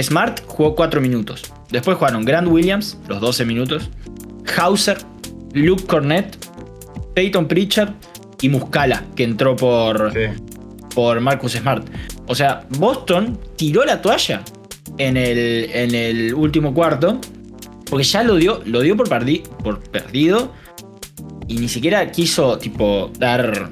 Smart 0.00 0.40
jugó 0.46 0.74
4 0.74 1.00
minutos. 1.00 1.52
Después 1.70 1.96
jugaron 1.96 2.24
Grant 2.24 2.48
Williams, 2.48 2.98
los 3.08 3.20
12 3.20 3.44
minutos. 3.46 3.90
Hauser, 4.56 4.98
Luke 5.52 5.84
Cornett, 5.84 6.36
Peyton 7.14 7.48
Pritchard, 7.48 7.94
y 8.42 8.48
Muscala, 8.48 9.04
que 9.16 9.24
entró 9.24 9.56
por, 9.56 10.12
Sí. 10.12 10.42
por 10.94 11.20
Marcus 11.20 11.52
Smart. 11.52 11.86
O 12.26 12.34
sea, 12.34 12.66
Boston 12.78 13.38
tiró 13.56 13.84
la 13.84 14.02
toalla 14.02 14.42
en 14.98 15.16
el, 15.16 15.70
en 15.72 15.94
el 15.94 16.34
último 16.34 16.74
cuarto, 16.74 17.18
porque 17.88 18.04
ya 18.04 18.22
lo 18.22 18.36
dio, 18.36 18.62
lo 18.64 18.80
dio 18.80 18.96
por, 18.96 19.08
perdi- 19.08 19.42
por 19.42 19.80
perdido 19.80 20.52
y 21.48 21.56
ni 21.58 21.68
siquiera 21.68 22.10
quiso, 22.10 22.58
tipo, 22.58 23.10
dar 23.18 23.68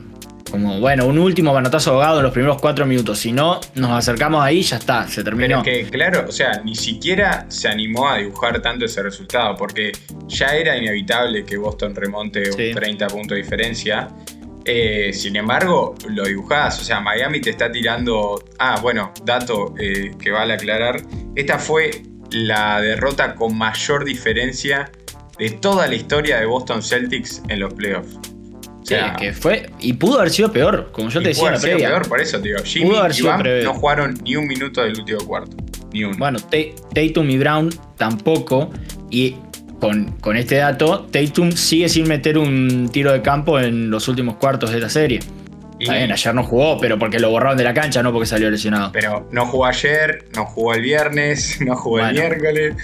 como, 0.51 0.79
bueno, 0.79 1.07
un 1.07 1.19
último 1.19 1.53
manotazo 1.53 1.91
ahogado 1.93 2.19
en 2.19 2.23
los 2.25 2.33
primeros 2.33 2.61
cuatro 2.61 2.87
minutos. 2.87 3.19
Si 3.19 3.33
no, 3.33 3.61
nos 3.75 3.91
acercamos 3.91 4.41
ahí 4.45 4.59
y 4.59 4.63
ya 4.63 4.77
está, 4.77 5.09
se 5.09 5.25
Pero 5.25 5.37
terminó. 5.37 5.59
es 5.59 5.65
que, 5.65 5.91
claro, 5.91 6.27
o 6.29 6.33
sea, 6.33 6.63
ni 6.65 6.77
siquiera 6.77 7.47
se 7.49 7.67
animó 7.69 8.09
a 8.09 8.19
dibujar 8.19 8.63
tanto 8.63 8.85
ese 8.85 9.03
resultado, 9.03 9.57
porque 9.57 9.91
ya 10.29 10.55
era 10.55 10.77
inevitable 10.77 11.45
que 11.45 11.57
Boston 11.57 11.95
remonte 11.97 12.53
Sí. 12.53 12.69
un 12.69 12.75
30 12.77 13.09
puntos 13.09 13.35
de 13.37 13.43
diferencia. 13.43 14.09
Eh, 14.65 15.11
sin 15.13 15.35
embargo, 15.37 15.95
lo 16.09 16.25
dibujás, 16.25 16.81
o 16.81 16.85
sea, 16.85 17.01
Miami 17.01 17.41
te 17.41 17.51
está 17.51 17.71
tirando. 17.73 18.43
Ah, 18.59 18.79
bueno, 18.81 19.13
dato 19.25 19.75
eh, 19.79 20.13
que 20.23 20.31
vale 20.31 20.55
aclarar. 20.55 21.03
Esta 21.35 21.59
fue 21.59 21.91
la 22.35 22.81
derrota 22.81 23.35
con 23.35 23.57
mayor 23.57 24.05
diferencia 24.05 24.91
de 25.39 25.51
toda 25.51 25.87
la 25.87 25.95
historia 25.95 26.39
de 26.39 26.47
Boston 26.47 26.83
Celtics 26.83 27.43
en 27.49 27.61
los 27.61 27.73
playoffs. 27.75 28.17
O 28.17 28.87
Sí, 28.87 28.95
sea, 28.97 29.15
que 29.19 29.33
fue. 29.33 29.71
Y 29.81 29.95
pudo 29.95 30.19
haber 30.19 30.31
sido 30.31 30.53
peor, 30.53 30.91
como 30.93 31.09
yo 31.09 31.23
te 31.23 31.29
decía 31.29 31.41
pudo 31.41 31.49
haber 31.49 31.61
sido 31.61 31.79
peor, 31.79 32.09
por 32.09 32.21
eso 32.21 32.39
te 32.41 32.49
digo. 32.49 32.59
Jimmy 32.65 32.87
Pudo 32.91 32.99
haber 33.01 33.17
y 33.17 33.23
Bam 33.23 33.43
no 33.65 33.75
jugaron 33.75 34.15
ni 34.23 34.37
un 34.37 34.47
minuto 34.47 34.83
del 34.83 34.99
último 34.99 35.21
cuarto. 35.27 35.57
Ni 35.93 36.05
uno. 36.05 36.17
Bueno, 36.19 36.39
Ta- 36.39 36.59
Tatum 36.95 37.31
y 37.31 37.39
Brown 37.39 37.71
tampoco. 37.97 38.71
Y 39.11 39.37
con, 39.81 40.13
con 40.21 40.37
este 40.37 40.57
dato, 40.57 41.07
Tatum 41.11 41.53
sigue 41.53 41.89
sin 41.89 42.07
meter 42.09 42.37
un 42.37 42.91
tiro 42.93 43.13
de 43.13 43.23
campo 43.23 43.59
en 43.59 43.91
los 43.91 44.07
últimos 44.09 44.37
cuartos 44.37 44.71
de 44.71 44.81
la 44.81 44.91
serie. 44.91 45.21
Está 45.81 45.95
bien, 45.95 46.13
ayer 46.13 46.35
no 46.35 46.45
jugó, 46.45 46.79
pero 46.79 46.99
porque 46.99 47.19
lo 47.19 47.31
borraron 47.31 47.57
de 47.57 47.65
la 47.65 47.75
cancha, 47.75 48.03
no 48.03 48.13
porque 48.13 48.27
salió 48.27 48.51
lesionado. 48.51 48.93
Pero 48.93 49.29
no 49.33 49.47
jugó 49.47 49.67
ayer, 49.67 50.29
no 50.35 50.47
jugó 50.47 50.75
el 50.75 50.83
viernes, 50.83 51.61
no 51.61 51.77
jugó 51.77 52.01
el 52.01 52.13
miércoles. 52.13 52.77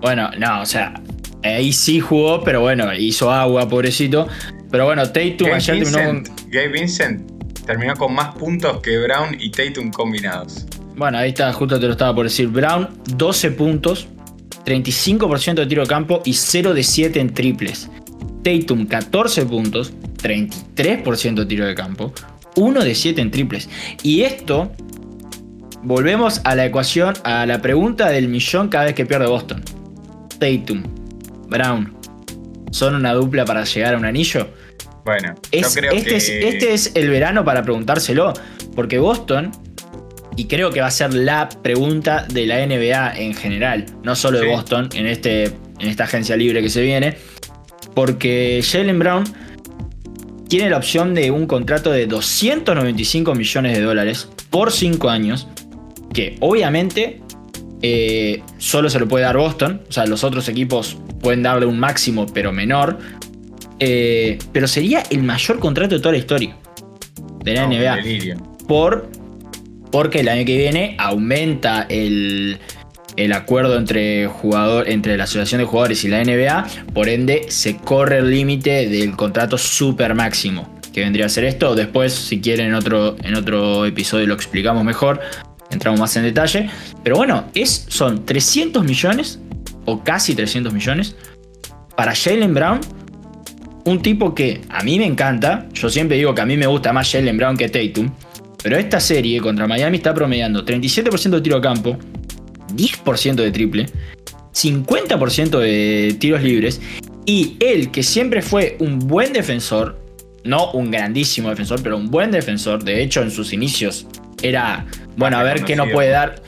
Bueno, 0.00 0.30
no, 0.38 0.62
o 0.62 0.66
sea, 0.66 0.94
ahí 1.42 1.72
sí 1.72 2.00
jugó, 2.00 2.42
pero 2.42 2.60
bueno, 2.60 2.92
hizo 2.94 3.30
agua, 3.30 3.68
pobrecito. 3.68 4.28
Pero 4.70 4.86
bueno, 4.86 5.02
Tatum 5.04 5.48
Gabe 5.48 5.54
ayer 5.54 5.82
terminó 5.82 5.98
con. 5.98 6.22
Vincent, 6.22 6.40
Gabe 6.50 6.68
Vincent 6.68 7.30
terminó 7.66 7.94
con 7.96 8.14
más 8.14 8.34
puntos 8.34 8.80
que 8.80 8.98
Brown 8.98 9.36
y 9.38 9.50
Tatum 9.50 9.90
combinados. 9.90 10.66
Bueno, 10.96 11.18
ahí 11.18 11.30
está, 11.30 11.52
justo 11.52 11.78
te 11.78 11.86
lo 11.86 11.92
estaba 11.92 12.14
por 12.14 12.24
decir. 12.24 12.48
Brown, 12.48 12.88
12 13.16 13.50
puntos, 13.52 14.08
35% 14.64 15.54
de 15.54 15.66
tiro 15.66 15.82
de 15.82 15.88
campo 15.88 16.22
y 16.24 16.34
0 16.34 16.74
de 16.74 16.82
7 16.82 17.20
en 17.20 17.34
triples. 17.34 17.88
Tatum, 18.42 18.86
14 18.86 19.46
puntos, 19.46 19.92
33% 20.22 21.34
de 21.34 21.46
tiro 21.46 21.66
de 21.66 21.74
campo, 21.74 22.12
1 22.56 22.82
de 22.84 22.94
7 22.94 23.20
en 23.20 23.30
triples. 23.30 23.68
Y 24.02 24.22
esto, 24.22 24.72
volvemos 25.82 26.40
a 26.44 26.54
la 26.54 26.66
ecuación, 26.66 27.14
a 27.24 27.46
la 27.46 27.60
pregunta 27.60 28.08
del 28.08 28.28
millón 28.28 28.68
cada 28.68 28.84
vez 28.86 28.94
que 28.94 29.06
pierde 29.06 29.26
Boston. 29.26 29.62
Tatum, 30.38 30.82
Brown, 31.48 31.94
¿son 32.70 32.94
una 32.94 33.12
dupla 33.12 33.44
para 33.44 33.64
llegar 33.64 33.94
a 33.94 33.98
un 33.98 34.04
anillo? 34.04 34.48
Bueno, 35.04 35.34
Es- 35.50 35.74
yo 35.74 35.80
creo 35.80 35.92
este, 35.92 36.10
que. 36.10 36.16
es, 36.16 36.28
este 36.28 36.74
es 36.74 36.92
el 36.94 37.08
verano 37.10 37.44
para 37.44 37.62
preguntárselo, 37.62 38.32
porque 38.74 38.98
Boston, 38.98 39.50
y 40.36 40.44
creo 40.46 40.70
que 40.70 40.80
va 40.80 40.86
a 40.86 40.90
ser 40.90 41.12
la 41.14 41.48
pregunta 41.48 42.26
de 42.32 42.46
la 42.46 42.64
NBA 42.64 43.18
en 43.18 43.34
general, 43.34 43.86
no 44.02 44.14
solo 44.14 44.40
de. 44.40 44.46
Boston, 44.46 44.88
en, 44.94 45.06
este, 45.06 45.44
en 45.44 45.88
esta 45.88 46.04
agencia 46.04 46.36
libre 46.36 46.62
que 46.62 46.68
se 46.70 46.82
viene, 46.82 47.16
porque 47.94 48.62
Jalen 48.64 48.98
Brown 48.98 49.24
tiene 50.48 50.68
la 50.68 50.78
opción 50.78 51.14
de 51.14 51.30
un 51.30 51.46
contrato 51.46 51.92
de 51.92 52.06
295 52.06 53.34
millones 53.34 53.76
de 53.76 53.82
dólares 53.82 54.28
por 54.50 54.72
5 54.72 55.08
años, 55.08 55.46
que 56.12 56.36
obviamente 56.40 57.20
eh, 57.82 58.42
solo 58.58 58.90
se 58.90 58.98
lo 58.98 59.08
puede 59.08 59.24
dar 59.24 59.36
Boston, 59.36 59.82
o 59.88 59.92
sea, 59.92 60.06
los 60.06 60.24
otros 60.24 60.48
equipos 60.48 60.98
pueden 61.22 61.42
darle 61.42 61.66
un 61.66 61.78
máximo, 61.78 62.26
pero 62.32 62.52
menor. 62.52 62.98
Eh, 63.78 64.38
pero 64.52 64.68
sería 64.68 65.02
el 65.10 65.22
mayor 65.22 65.58
contrato 65.58 65.94
de 65.94 66.00
toda 66.00 66.12
la 66.12 66.18
historia 66.18 66.54
de 67.42 67.54
la 67.54 67.66
No, 67.66 67.74
NBA. 67.74 68.66
Por, 68.68 69.08
porque 69.90 70.20
el 70.20 70.28
año 70.28 70.44
que 70.44 70.56
viene 70.56 70.96
aumenta 70.98 71.86
el, 71.88 72.58
el 73.16 73.32
acuerdo 73.32 73.76
entre, 73.76 74.26
jugador, 74.26 74.88
entre 74.88 75.16
la 75.16 75.24
Asociación 75.24 75.60
de 75.60 75.66
Jugadores 75.66 76.04
y 76.04 76.08
la 76.08 76.22
NBA. 76.22 76.66
Por 76.94 77.08
ende, 77.08 77.46
se 77.48 77.76
corre 77.76 78.18
el 78.18 78.30
límite 78.30 78.88
del 78.88 79.16
contrato 79.16 79.58
super 79.58 80.14
máximo. 80.14 80.78
Que 80.92 81.00
vendría 81.00 81.26
a 81.26 81.28
ser 81.28 81.44
esto. 81.44 81.74
Después, 81.74 82.12
si 82.12 82.40
quieren, 82.40 82.68
en 82.68 82.74
otro, 82.74 83.16
en 83.22 83.34
otro 83.34 83.86
episodio 83.86 84.26
lo 84.26 84.34
explicamos 84.34 84.84
mejor. 84.84 85.20
Entramos 85.70 86.00
más 86.00 86.16
en 86.16 86.24
detalle. 86.24 86.68
Pero 87.04 87.16
bueno, 87.16 87.44
es, 87.54 87.86
son 87.88 88.24
300 88.24 88.84
millones. 88.84 89.38
O 89.84 90.02
casi 90.02 90.34
300 90.34 90.72
millones. 90.72 91.16
Para 91.96 92.14
Jalen 92.14 92.54
Brown 92.54 92.80
un 93.84 94.02
tipo 94.02 94.34
que 94.34 94.60
a 94.68 94.82
mí 94.82 94.98
me 94.98 95.06
encanta. 95.06 95.66
Yo 95.72 95.88
siempre 95.88 96.16
digo 96.16 96.34
que 96.34 96.40
a 96.40 96.46
mí 96.46 96.56
me 96.56 96.66
gusta 96.66 96.92
más 96.92 97.10
Jalen 97.10 97.36
Brown 97.36 97.56
que 97.56 97.68
Tatum. 97.68 98.10
Pero 98.62 98.76
esta 98.76 99.00
serie 99.00 99.40
contra 99.40 99.66
Miami 99.66 99.96
está 99.96 100.12
promediando 100.12 100.64
37% 100.64 101.30
de 101.30 101.40
tiro 101.40 101.56
a 101.56 101.60
campo, 101.62 101.96
10% 102.74 103.34
de 103.34 103.50
triple, 103.50 103.86
50% 104.52 105.58
de 105.58 106.16
tiros 106.18 106.42
libres. 106.42 106.80
Y 107.26 107.56
él, 107.60 107.90
que 107.90 108.02
siempre 108.02 108.42
fue 108.42 108.76
un 108.80 108.98
buen 108.98 109.32
defensor, 109.32 110.00
no 110.44 110.72
un 110.72 110.90
grandísimo 110.90 111.50
defensor, 111.50 111.82
pero 111.82 111.96
un 111.96 112.10
buen 112.10 112.30
defensor. 112.30 112.82
De 112.82 113.02
hecho, 113.02 113.22
en 113.22 113.30
sus 113.30 113.52
inicios 113.52 114.06
era, 114.42 114.86
bueno, 115.16 115.38
a 115.38 115.42
ver 115.42 115.64
qué 115.64 115.76
nos 115.76 115.90
puede 115.90 116.10
dar. 116.10 116.42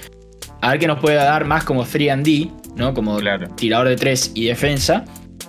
A 0.60 0.70
ver 0.70 0.78
qué 0.78 0.86
nos 0.86 1.00
puede 1.00 1.16
dar 1.16 1.44
más 1.44 1.64
como 1.64 1.84
3D, 1.84 2.50
¿no? 2.76 2.94
Como 2.94 3.18
Claro. 3.18 3.48
tirador 3.56 3.88
de 3.88 3.96
3 3.96 4.32
y 4.34 4.46
defensa. 4.46 5.04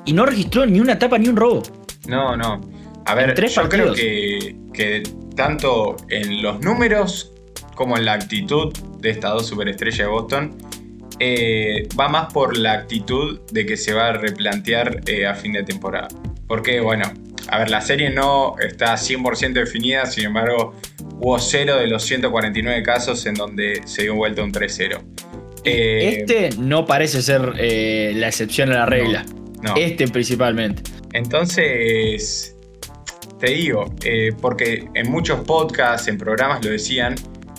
Y 0.05 0.13
no 0.13 0.25
registró 0.25 0.65
ni 0.65 0.79
una 0.79 0.97
tapa 0.97 1.17
ni 1.17 1.27
un 1.27 1.35
robo. 1.35 1.63
No, 2.07 2.35
no. 2.35 2.61
A 3.05 3.15
ver, 3.15 3.33
tres 3.33 3.55
yo 3.55 3.67
creo 3.67 3.93
que, 3.93 4.55
que 4.73 5.03
tanto 5.35 5.97
en 6.09 6.41
los 6.41 6.61
números 6.61 7.32
como 7.75 7.97
en 7.97 8.05
la 8.05 8.13
actitud 8.13 8.73
de 8.99 9.09
estas 9.09 9.33
dos 9.33 9.47
superestrellas 9.47 9.99
de 9.99 10.05
Boston, 10.07 10.57
eh, 11.19 11.87
va 11.99 12.07
más 12.09 12.33
por 12.33 12.57
la 12.57 12.73
actitud 12.73 13.39
de 13.51 13.65
que 13.65 13.77
se 13.77 13.93
va 13.93 14.07
a 14.09 14.13
replantear 14.13 15.01
eh, 15.07 15.25
a 15.27 15.35
fin 15.35 15.53
de 15.53 15.63
temporada. 15.63 16.07
Porque, 16.47 16.79
bueno, 16.79 17.05
a 17.47 17.59
ver, 17.59 17.69
la 17.69 17.81
serie 17.81 18.09
no 18.09 18.55
está 18.59 18.95
100% 18.95 19.53
definida, 19.53 20.05
sin 20.05 20.25
embargo, 20.25 20.73
hubo 21.19 21.37
cero 21.39 21.77
de 21.77 21.87
los 21.87 22.03
149 22.03 22.81
casos 22.83 23.25
en 23.25 23.35
donde 23.35 23.81
se 23.85 24.03
dio 24.03 24.15
vuelta 24.15 24.43
un 24.43 24.51
3-0. 24.51 24.99
Eh, 25.63 26.17
Este 26.19 26.49
no 26.57 26.85
parece 26.85 27.21
ser 27.21 27.41
la 27.41 28.27
excepción 28.27 28.71
a 28.71 28.79
la 28.79 28.85
regla. 28.85 29.25
no. 29.61 29.75
Este 29.77 30.07
principalmente. 30.07 30.83
Entonces, 31.13 32.55
te 33.39 33.51
digo, 33.51 33.93
porque 34.41 34.85
en 34.93 35.11
muchos 35.11 35.41
podcasts, 35.41 36.07
en 36.07 36.17
programas 36.17 36.63
lo 36.65 36.71
decían, 36.71 37.15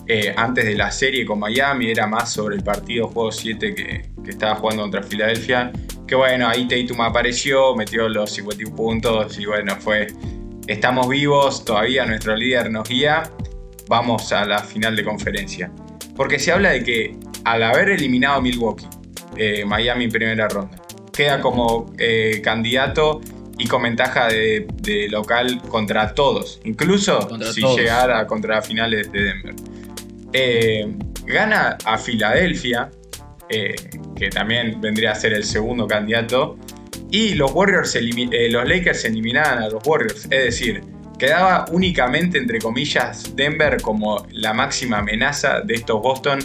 eh, 0.06 0.34
antes 0.36 0.64
de 0.64 0.74
la 0.74 0.90
serie 0.90 1.24
con 1.24 1.38
Miami, 1.38 1.90
era 1.90 2.06
más 2.06 2.32
sobre 2.32 2.56
el 2.56 2.62
partido 2.62 3.08
juego 3.08 3.32
7 3.32 3.74
que, 3.74 4.10
que 4.22 4.30
estaba 4.30 4.56
jugando 4.56 4.82
contra 4.82 5.02
Filadelfia. 5.02 5.72
Que 6.06 6.14
bueno, 6.14 6.48
ahí 6.48 6.68
Tatum 6.68 7.00
apareció, 7.00 7.74
metió 7.74 8.08
los 8.08 8.30
51 8.32 8.76
puntos 8.76 9.38
y 9.38 9.46
bueno, 9.46 9.74
fue, 9.80 10.08
estamos 10.66 11.08
vivos, 11.08 11.64
todavía 11.64 12.04
nuestro 12.04 12.36
líder 12.36 12.70
nos 12.70 12.86
guía, 12.88 13.22
vamos 13.88 14.30
a 14.32 14.44
la 14.44 14.58
final 14.58 14.96
de 14.96 15.04
conferencia. 15.04 15.72
Porque 16.14 16.38
se 16.38 16.52
habla 16.52 16.70
de 16.70 16.84
que 16.84 17.16
al 17.44 17.62
haber 17.62 17.88
eliminado 17.90 18.40
Milwaukee, 18.42 18.86
eh, 19.36 19.64
Miami 19.64 20.04
en 20.04 20.10
primera 20.10 20.48
ronda, 20.48 20.76
queda 21.12 21.40
como 21.40 21.92
eh, 21.98 22.40
candidato 22.44 23.20
y 23.56 23.66
con 23.66 23.82
ventaja 23.84 24.28
de, 24.28 24.66
de 24.82 25.08
local 25.08 25.60
contra 25.68 26.12
todos, 26.14 26.60
incluso 26.64 27.26
Contra 27.28 27.52
si 27.52 27.60
todos. 27.60 27.76
llegara 27.78 28.26
contra 28.26 28.60
finales 28.62 29.10
de 29.12 29.22
Denver. 29.22 29.54
Eh, 30.34 30.92
gana 31.26 31.78
a 31.84 31.96
Filadelfia, 31.96 32.90
eh, 33.48 33.74
que 34.16 34.28
también 34.30 34.80
vendría 34.80 35.12
a 35.12 35.14
ser 35.14 35.32
el 35.32 35.44
segundo 35.44 35.86
candidato, 35.86 36.58
y 37.10 37.34
los 37.34 37.52
Warriors 37.52 37.94
eh, 37.96 38.48
los 38.50 38.68
Lakers 38.68 39.04
eliminaban 39.04 39.62
a 39.62 39.68
los 39.68 39.86
Warriors, 39.86 40.24
es 40.24 40.44
decir, 40.44 40.82
quedaba 41.18 41.66
únicamente 41.70 42.38
entre 42.38 42.58
comillas 42.58 43.36
Denver 43.36 43.80
como 43.80 44.26
la 44.32 44.52
máxima 44.52 44.98
amenaza 44.98 45.60
de 45.60 45.74
estos 45.74 46.02
Boston 46.02 46.40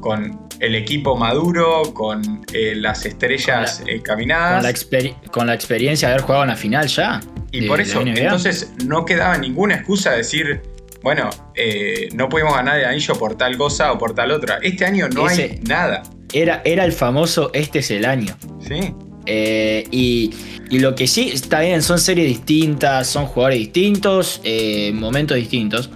con 0.00 0.46
el 0.60 0.76
equipo 0.76 1.16
maduro, 1.16 1.82
con 1.92 2.44
eh, 2.52 2.74
las 2.76 3.04
estrellas 3.04 3.82
eh, 3.86 3.96
Con 3.96 4.02
caminadas. 4.02 4.62
la, 4.62 4.70
experi- 4.70 5.16
con 5.32 5.48
la 5.48 5.54
experiencia 5.54 6.08
de 6.08 6.14
haber 6.14 6.24
jugado 6.24 6.44
en 6.44 6.50
la 6.50 6.56
final 6.56 6.86
ya. 6.86 7.20
Y 7.50 7.60
de 7.62 7.66
por 7.66 7.80
eso, 7.80 8.00
entonces 8.02 8.72
no 8.84 9.04
quedaba 9.04 9.36
ninguna 9.36 9.74
excusa 9.74 10.12
de 10.12 10.18
decir, 10.18 10.62
bueno, 11.06 11.30
eh, 11.54 12.08
no 12.14 12.28
pudimos 12.28 12.52
ganar 12.52 12.80
el 12.80 12.84
anillo 12.84 13.14
por 13.14 13.36
tal 13.36 13.56
cosa 13.56 13.92
o 13.92 13.96
por 13.98 14.12
tal 14.12 14.32
otra. 14.32 14.58
Este 14.60 14.84
año 14.84 15.08
no 15.08 15.28
hay 15.28 15.34
Ese- 15.38 15.60
nada. 15.64 16.02
Era, 16.32 16.62
era 16.64 16.84
el 16.84 16.90
famoso 16.90 17.52
este 17.54 17.78
es 17.78 17.92
el 17.92 18.04
año. 18.04 18.36
¿sí? 18.58 18.92
Eh, 19.24 19.86
y, 19.92 20.34
y 20.68 20.80
lo 20.80 20.96
que 20.96 21.06
sí 21.06 21.30
está 21.32 21.60
bien, 21.60 21.80
son 21.82 22.00
series 22.00 22.26
distintas, 22.26 23.06
son 23.06 23.26
jugadores 23.26 23.60
distintos, 23.60 24.40
eh, 24.42 24.90
momentos 24.96 25.36
distintos. 25.36 25.90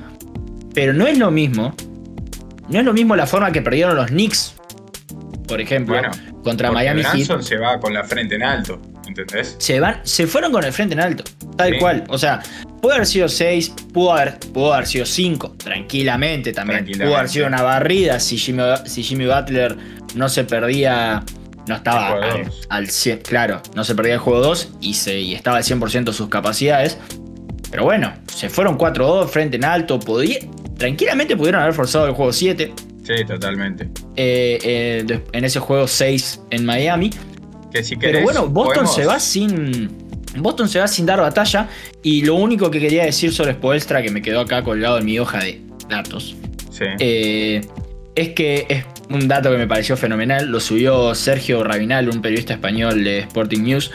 Pero 0.74 0.92
no 0.92 1.08
es 1.08 1.18
lo 1.18 1.32
mismo. 1.32 1.74
No 2.68 2.78
es 2.78 2.84
lo 2.84 2.92
mismo 2.92 3.16
la 3.16 3.26
forma 3.26 3.50
que 3.50 3.62
perdieron 3.62 3.96
los 3.96 4.06
Knicks, 4.06 4.54
por 5.48 5.60
ejemplo, 5.60 5.94
Bueno, 5.96 6.12
contra 6.44 6.70
Miami 6.70 7.02
Heat. 7.02 7.40
Se 7.40 7.56
va 7.56 7.80
con 7.80 7.92
la 7.92 8.04
frente 8.04 8.36
en 8.36 8.44
alto, 8.44 8.80
¿entendés? 9.10 9.56
Se, 9.58 9.78
van, 9.80 10.00
se 10.04 10.26
fueron 10.26 10.50
con 10.52 10.64
el 10.64 10.72
frente 10.72 10.94
en 10.94 11.00
alto, 11.00 11.24
tal 11.56 11.72
Sí. 11.74 11.78
cual. 11.78 12.04
O 12.08 12.18
sea, 12.18 12.40
pudo 12.80 12.92
haber 12.94 13.06
sido 13.06 13.28
6, 13.28 13.72
pudo 13.92 14.12
haber, 14.14 14.38
pudo 14.40 14.72
haber 14.74 14.86
sido 14.86 15.04
5, 15.06 15.56
tranquilamente 15.58 16.52
también. 16.52 16.78
Tranquilamente. 16.78 17.06
Pudo 17.10 17.16
haber 17.18 17.28
sido 17.30 17.46
una 17.46 17.62
barrida 17.62 18.20
si 18.20 18.36
Jimmy, 18.38 18.62
si 18.86 19.02
Jimmy 19.02 19.26
Butler 19.26 19.76
no 20.14 20.28
se 20.28 20.44
perdía, 20.44 21.22
no 21.66 21.76
estaba 21.76 22.14
al, 22.14 22.50
al 22.68 22.88
100, 22.90 23.18
claro, 23.20 23.62
no 23.74 23.84
se 23.84 23.94
perdía 23.94 24.14
el 24.14 24.20
juego 24.20 24.40
2 24.40 24.72
y, 24.80 24.94
se, 24.94 25.18
y 25.20 25.34
estaba 25.34 25.58
al 25.58 25.64
100% 25.64 26.04
de 26.04 26.12
sus 26.12 26.28
capacidades. 26.28 26.98
Pero 27.70 27.84
bueno, 27.84 28.12
se 28.34 28.48
fueron 28.48 28.76
4-2, 28.76 29.28
frente 29.28 29.56
en 29.56 29.64
alto, 29.64 30.00
podía, 30.00 30.38
tranquilamente 30.76 31.36
pudieron 31.36 31.60
haber 31.62 31.74
forzado 31.74 32.06
el 32.06 32.12
juego 32.14 32.32
7. 32.32 32.72
Sí, 33.04 33.24
totalmente. 33.26 33.84
eh, 34.16 34.58
eh, 34.62 35.20
en 35.32 35.44
ese 35.44 35.58
juego 35.60 35.86
6 35.86 36.40
en 36.50 36.64
Miami. 36.64 37.10
Que 37.72 37.82
si 37.84 37.96
querés, 37.96 38.16
Pero 38.16 38.24
bueno, 38.24 38.48
Boston 38.48 38.74
podemos- 38.84 38.94
se 38.94 39.04
va 39.06 39.20
sin. 39.20 39.88
Boston 40.36 40.68
se 40.68 40.78
va 40.78 40.88
sin 40.88 41.06
dar 41.06 41.20
batalla. 41.20 41.68
Y 42.02 42.22
lo 42.24 42.34
único 42.36 42.70
que 42.70 42.80
quería 42.80 43.04
decir 43.04 43.32
sobre 43.32 43.52
Spoelstra, 43.54 44.02
que 44.02 44.10
me 44.10 44.22
quedó 44.22 44.40
acá 44.40 44.62
colgado 44.62 44.98
en 44.98 45.04
mi 45.04 45.18
hoja 45.18 45.38
de 45.38 45.60
datos, 45.88 46.36
Sí. 46.70 46.84
eh, 47.00 47.60
es 48.14 48.28
que 48.30 48.66
es 48.68 48.84
un 49.10 49.26
dato 49.28 49.50
que 49.50 49.56
me 49.56 49.66
pareció 49.66 49.96
fenomenal. 49.96 50.46
Lo 50.46 50.60
subió 50.60 51.14
Sergio 51.14 51.64
Rabinal, 51.64 52.08
un 52.08 52.22
periodista 52.22 52.54
español 52.54 53.02
de 53.04 53.20
Sporting 53.20 53.62
News. 53.62 53.90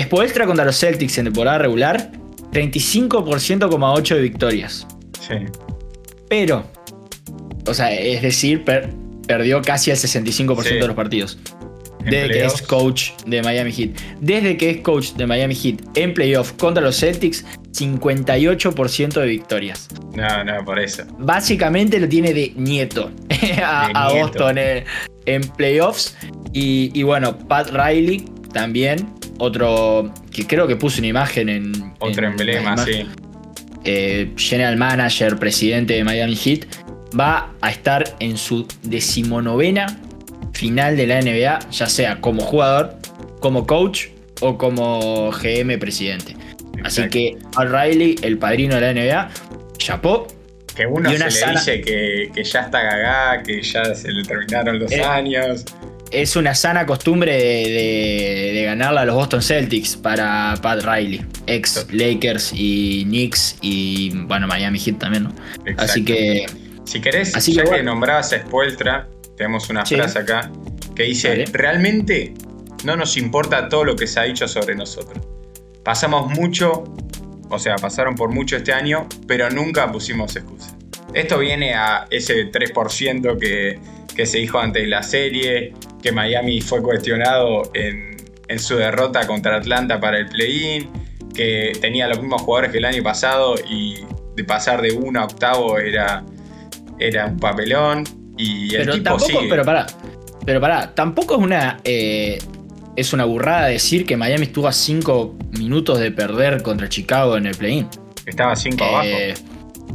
Spoelstra 0.00 0.46
contra 0.46 0.64
los 0.64 0.78
Celtics 0.78 1.18
en 1.18 1.24
temporada 1.24 1.58
regular, 1.58 2.12
35,8 2.52 4.14
de 4.14 4.22
victorias. 4.22 4.86
sí. 5.20 5.34
Pero, 6.30 6.64
o 7.66 7.72
sea, 7.74 7.90
es 7.92 8.20
decir, 8.22 8.62
per- 8.64 8.90
perdió 9.26 9.62
casi 9.62 9.90
el 9.90 9.96
65% 9.96 10.74
Sí. 10.76 10.80
de 10.80 10.86
los 10.86 10.94
partidos. 10.96 11.38
Desde 12.10 12.28
que 12.28 12.44
es 12.44 12.62
playoffs. 12.62 12.62
coach 12.62 13.10
de 13.26 13.42
Miami 13.42 13.72
Heat. 13.72 13.90
Desde 14.20 14.56
que 14.56 14.70
es 14.70 14.76
coach 14.78 15.12
de 15.12 15.26
Miami 15.26 15.54
Heat 15.54 15.76
en 15.94 16.14
playoff 16.14 16.52
contra 16.52 16.82
los 16.82 16.98
Celtics, 16.98 17.44
58% 17.72 19.20
de 19.20 19.26
victorias. 19.26 19.88
No, 20.14 20.44
no, 20.44 20.64
por 20.64 20.78
eso. 20.78 21.04
Básicamente 21.18 22.00
lo 22.00 22.08
tiene 22.08 22.32
de 22.34 22.52
nieto 22.56 23.10
a, 23.64 23.88
De 23.88 23.92
a 23.94 24.08
nieto. 24.12 24.26
Boston 24.26 24.58
eh, 24.58 24.84
en 25.26 25.42
playoffs. 25.42 26.16
Y, 26.52 26.90
y 26.98 27.02
bueno, 27.02 27.36
Pat 27.38 27.70
Riley 27.70 28.24
también, 28.52 29.08
otro 29.38 30.12
que 30.32 30.46
creo 30.46 30.66
que 30.66 30.76
puso 30.76 30.98
una 30.98 31.08
imagen 31.08 31.48
en. 31.48 31.94
Otro 31.98 32.26
en 32.26 32.32
emblema, 32.32 32.76
sí. 32.78 33.06
eh, 33.84 34.32
general 34.36 34.76
manager, 34.76 35.38
presidente 35.38 35.94
de 35.94 36.04
Miami 36.04 36.34
Heat, 36.36 36.66
va 37.18 37.52
a 37.60 37.70
estar 37.70 38.16
en 38.20 38.36
su 38.36 38.66
decimonovena 38.82 39.98
final 40.58 40.96
de 40.96 41.06
la 41.06 41.20
NBA, 41.22 41.70
ya 41.70 41.86
sea 41.86 42.20
como 42.20 42.42
jugador, 42.42 42.96
como 43.40 43.66
coach 43.66 44.06
o 44.40 44.58
como 44.58 45.30
GM 45.30 45.78
presidente. 45.78 46.34
Así 46.84 47.08
que 47.08 47.36
O'Reilly, 47.56 48.16
el 48.22 48.38
padrino 48.38 48.74
de 48.76 48.80
la 48.80 48.92
NBA, 48.92 49.30
chapó. 49.78 50.26
Que 50.74 50.86
uno 50.86 51.10
y 51.12 51.16
una 51.16 51.30
se 51.30 51.44
le 51.46 51.52
dice 51.52 51.80
que, 51.80 52.30
que 52.34 52.44
ya 52.44 52.60
está 52.60 52.82
gagá, 52.82 53.42
que 53.42 53.62
ya 53.62 53.94
se 53.94 54.10
le 54.12 54.22
terminaron 54.24 54.78
los 54.78 54.90
Eh, 54.92 55.02
años. 55.02 55.64
Es 56.10 56.36
una 56.36 56.54
sana 56.54 56.86
costumbre 56.86 57.32
de, 57.32 57.70
de- 57.70 58.52
de 58.54 58.62
ganarle 58.64 59.00
a 59.00 59.04
los 59.04 59.14
Boston 59.16 59.42
Celtics 59.42 59.96
para 59.96 60.54
Pat 60.62 60.82
Riley, 60.82 61.20
ex 61.46 61.86
Lakers 61.92 62.52
y 62.54 63.04
Knicks 63.04 63.56
y 63.60 64.10
bueno, 64.24 64.46
Miami 64.46 64.78
Heat 64.78 64.98
también, 64.98 65.24
¿no? 65.24 65.32
Así 65.76 66.04
que 66.04 66.46
Si 66.84 67.00
querés, 67.00 67.34
Así 67.36 67.52
ya 67.52 67.62
que 67.62 67.64
que, 67.68 67.74
bueno. 67.76 67.90
nombrabas 67.92 68.32
a 68.32 68.38
Spoeltra, 68.38 69.08
tenemos 69.38 69.70
una 69.70 69.86
Sí. 69.86 69.94
frase 69.96 70.18
acá 70.18 70.50
que 70.94 71.04
dice: 71.04 71.28
Dale. 71.30 71.44
Realmente 71.52 72.34
no 72.84 72.96
nos 72.96 73.16
importa 73.16 73.68
todo 73.68 73.84
lo 73.84 73.96
que 73.96 74.06
se 74.06 74.20
ha 74.20 74.24
dicho 74.24 74.46
sobre 74.46 74.74
nosotros. 74.74 75.24
Pasamos 75.82 76.30
mucho, 76.30 76.84
o 77.48 77.58
sea, 77.58 77.76
pasaron 77.76 78.14
por 78.14 78.30
mucho 78.30 78.56
este 78.56 78.72
año, 78.72 79.08
pero 79.26 79.48
nunca 79.50 79.90
pusimos 79.90 80.36
excusa. 80.36 80.76
Esto 81.14 81.38
viene 81.38 81.72
a 81.74 82.06
ese 82.10 82.50
3% 82.52 83.38
que, 83.38 83.78
que 84.14 84.26
se 84.26 84.38
dijo 84.38 84.58
antes 84.58 84.82
de 84.82 84.88
la 84.88 85.02
serie, 85.02 85.72
que 86.02 86.12
Miami 86.12 86.60
fue 86.60 86.82
cuestionado 86.82 87.70
en, 87.72 88.16
en 88.48 88.58
su 88.58 88.76
derrota 88.76 89.26
contra 89.26 89.56
Atlanta 89.56 89.98
para 89.98 90.18
el 90.18 90.26
play-in, 90.28 90.90
que 91.34 91.72
tenía 91.80 92.06
los 92.08 92.20
mismos 92.20 92.42
jugadores 92.42 92.72
que 92.72 92.78
el 92.78 92.84
año 92.84 93.02
pasado 93.02 93.54
y 93.70 94.04
de 94.36 94.44
pasar 94.44 94.82
de 94.82 94.92
uno 94.92 95.20
a 95.20 95.24
octavo 95.24 95.78
era, 95.78 96.24
era 96.98 97.26
un 97.26 97.38
papelón. 97.38 98.04
Y 98.38 98.74
el 98.74 98.80
pero 98.82 98.92
tipo 98.94 99.04
tampoco, 99.04 99.26
sigue. 99.32 99.48
pero 99.50 99.64
pará, 99.64 99.86
pero 100.46 100.60
pará, 100.60 100.94
tampoco 100.94 101.34
es 101.36 101.40
una 101.42 101.80
eh, 101.84 102.38
es 102.96 103.12
una 103.12 103.24
burrada 103.24 103.66
decir 103.66 104.06
que 104.06 104.16
Miami 104.16 104.44
estuvo 104.46 104.66
a 104.68 104.72
5 104.72 105.36
minutos 105.58 105.98
de 106.00 106.10
perder 106.10 106.62
contra 106.62 106.88
Chicago 106.88 107.36
en 107.36 107.46
el 107.46 107.54
play-in. 107.54 107.86
Estaba 108.26 108.56
5 108.56 108.82
abajo. 108.84 109.04
Eh, 109.04 109.34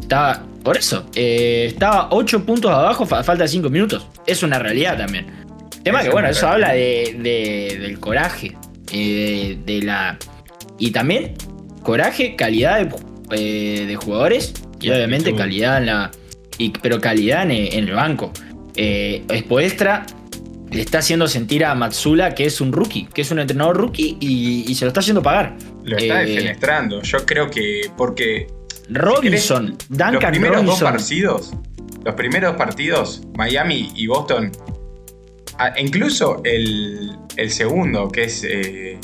estaba, 0.01 0.43
por 0.63 0.77
eso, 0.77 1.05
eh, 1.15 1.65
estaba 1.67 2.07
8 2.11 2.45
puntos 2.45 2.71
abajo 2.71 3.03
a 3.03 3.23
falta 3.23 3.43
de 3.43 3.47
5 3.49 3.69
minutos. 3.69 4.07
Es 4.27 4.43
una 4.43 4.59
realidad 4.59 4.97
también. 4.97 5.27
Tema 5.83 5.99
Es 5.99 6.05
que, 6.05 6.11
bueno, 6.11 6.29
eso 6.29 6.45
realidad. 6.47 6.69
habla 6.69 6.73
de, 6.73 7.17
de- 7.19 7.77
del 7.79 7.99
coraje, 7.99 8.55
de, 9.65 9.81
la. 9.83 10.17
Y 10.79 10.91
también 10.91 11.33
coraje, 11.83 12.35
calidad 12.37 12.79
de, 13.29 13.85
de 13.85 13.95
jugadores 13.97 14.53
y 14.79 14.89
obviamente 14.89 15.35
calidad 15.35 15.77
en 15.77 15.85
la. 15.87 16.11
Y- 16.65 16.73
pero 16.81 16.99
calidad 16.99 17.43
en, 17.43 17.51
en 17.51 17.87
el 17.89 17.93
banco. 17.93 18.31
Eh, 18.75 19.23
le 20.71 20.81
está 20.81 20.97
haciendo 20.99 21.27
sentir 21.27 21.63
a 21.65 21.75
Matsula 21.75 22.33
que 22.33 22.45
es 22.45 22.59
un 22.59 22.71
rookie, 22.71 23.05
que 23.13 23.21
es 23.21 23.29
un 23.31 23.37
entrenador 23.39 23.77
rookie 23.77 24.17
y, 24.19 24.65
y 24.67 24.75
se 24.75 24.85
lo 24.85 24.89
está 24.89 25.01
haciendo 25.01 25.21
pagar. 25.21 25.55
Lo 25.83 25.97
está 25.97 26.23
eh, 26.23 26.25
defenestrando. 26.25 27.01
Yo 27.03 27.25
creo 27.25 27.49
que 27.49 27.91
porque 27.95 28.47
Robinson, 28.89 29.75
los 29.89 29.97
Duncan 30.11 30.31
primeros 30.31 30.65
dos 30.65 30.81
partidos, 30.81 31.53
los 32.03 32.15
primeros 32.15 32.55
partidos, 32.55 33.21
Miami 33.37 33.91
y 33.95 34.07
Boston, 34.07 34.51
ah, 35.59 35.73
incluso 35.77 36.41
el, 36.43 37.11
el 37.37 37.51
segundo, 37.51 38.09
que 38.09 38.23
es. 38.23 38.43
eh, 38.43 38.97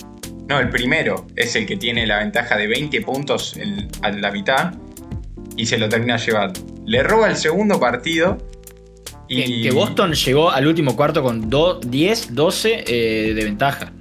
no, 0.47 0.59
el 0.59 0.69
primero 0.69 1.27
es 1.35 1.55
el 1.55 1.67
que 1.67 1.77
tiene 1.77 2.07
la 2.07 2.17
ventaja 2.19 2.57
de 2.57 2.65
20 2.65 3.01
puntos 3.01 3.55
en, 3.57 3.87
a 4.01 4.09
la 4.09 4.31
mitad 4.31 4.73
y 5.55 5.67
se 5.67 5.77
lo 5.77 5.87
termina 5.87 6.17
llevando. 6.17 6.59
Le 6.89 7.03
roba 7.03 7.29
el 7.29 7.35
segundo 7.35 7.79
partido 7.79 8.37
y. 9.27 9.43
Que, 9.43 9.69
que 9.69 9.71
Boston 9.71 10.13
llegó 10.13 10.49
al 10.49 10.65
último 10.67 10.95
cuarto 10.95 11.21
con 11.23 11.49
do- 11.49 11.79
10, 11.79 12.33
12 12.33 12.83
eh, 12.87 13.33
de 13.33 13.43
ventaja. 13.43 13.93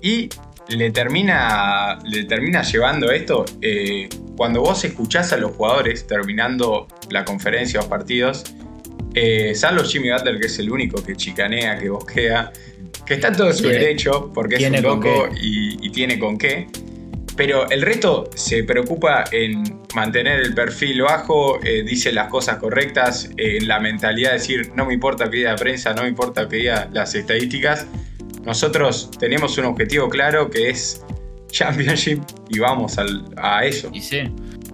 Y 0.00 0.28
le 0.68 0.90
termina, 0.90 1.98
le 2.04 2.24
termina 2.24 2.62
llevando 2.62 3.10
esto. 3.10 3.44
eh, 3.60 4.08
cuando 4.36 4.60
vos 4.62 4.82
escuchás 4.84 5.32
a 5.32 5.36
los 5.36 5.52
jugadores 5.52 6.06
terminando 6.06 6.86
la 7.10 7.24
conferencia 7.24 7.80
o 7.80 7.88
partidos, 7.88 8.44
eh, 9.14 9.54
salvo 9.54 9.84
Jimmy 9.84 10.10
Butler, 10.10 10.40
que 10.40 10.46
es 10.46 10.58
el 10.58 10.70
único 10.70 11.02
que 11.04 11.14
chicanea, 11.16 11.78
que 11.78 11.90
bosquea, 11.90 12.50
que 13.04 13.14
está 13.14 13.28
en 13.28 13.36
todo 13.36 13.52
su 13.52 13.64
Tiene- 13.64 13.78
derecho, 13.78 14.30
porque 14.32 14.56
es 14.56 14.70
un 14.70 14.82
loco 14.82 15.28
y, 15.40 15.84
y 15.86 15.90
tiene 15.90 16.18
con 16.18 16.38
qué. 16.38 16.66
Pero 17.36 17.68
el 17.70 17.80
resto 17.82 18.28
se 18.34 18.62
preocupa 18.64 19.24
en 19.32 19.62
mantener 19.94 20.40
el 20.40 20.54
perfil 20.54 21.02
bajo, 21.02 21.58
eh, 21.64 21.82
dice 21.82 22.12
las 22.12 22.28
cosas 22.28 22.56
correctas, 22.58 23.30
eh, 23.38 23.56
en 23.60 23.68
la 23.68 23.80
mentalidad 23.80 24.30
de 24.32 24.38
decir, 24.38 24.70
no 24.74 24.84
me 24.86 24.94
importa 24.94 25.30
que 25.30 25.38
diga 25.38 25.52
la 25.52 25.56
prensa, 25.56 25.94
no 25.94 26.02
me 26.02 26.08
importa 26.08 26.46
que 26.48 26.56
diga 26.56 26.88
las 26.92 27.14
estadísticas. 27.14 27.86
Nosotros 28.44 29.10
tenemos 29.18 29.56
un 29.58 29.64
objetivo 29.66 30.08
claro 30.08 30.50
que 30.50 30.68
es 30.70 31.02
Championship 31.50 32.20
y 32.48 32.58
vamos 32.58 32.98
al- 32.98 33.24
a 33.36 33.64
eso. 33.64 33.90
Y 33.92 34.00
sí. 34.00 34.22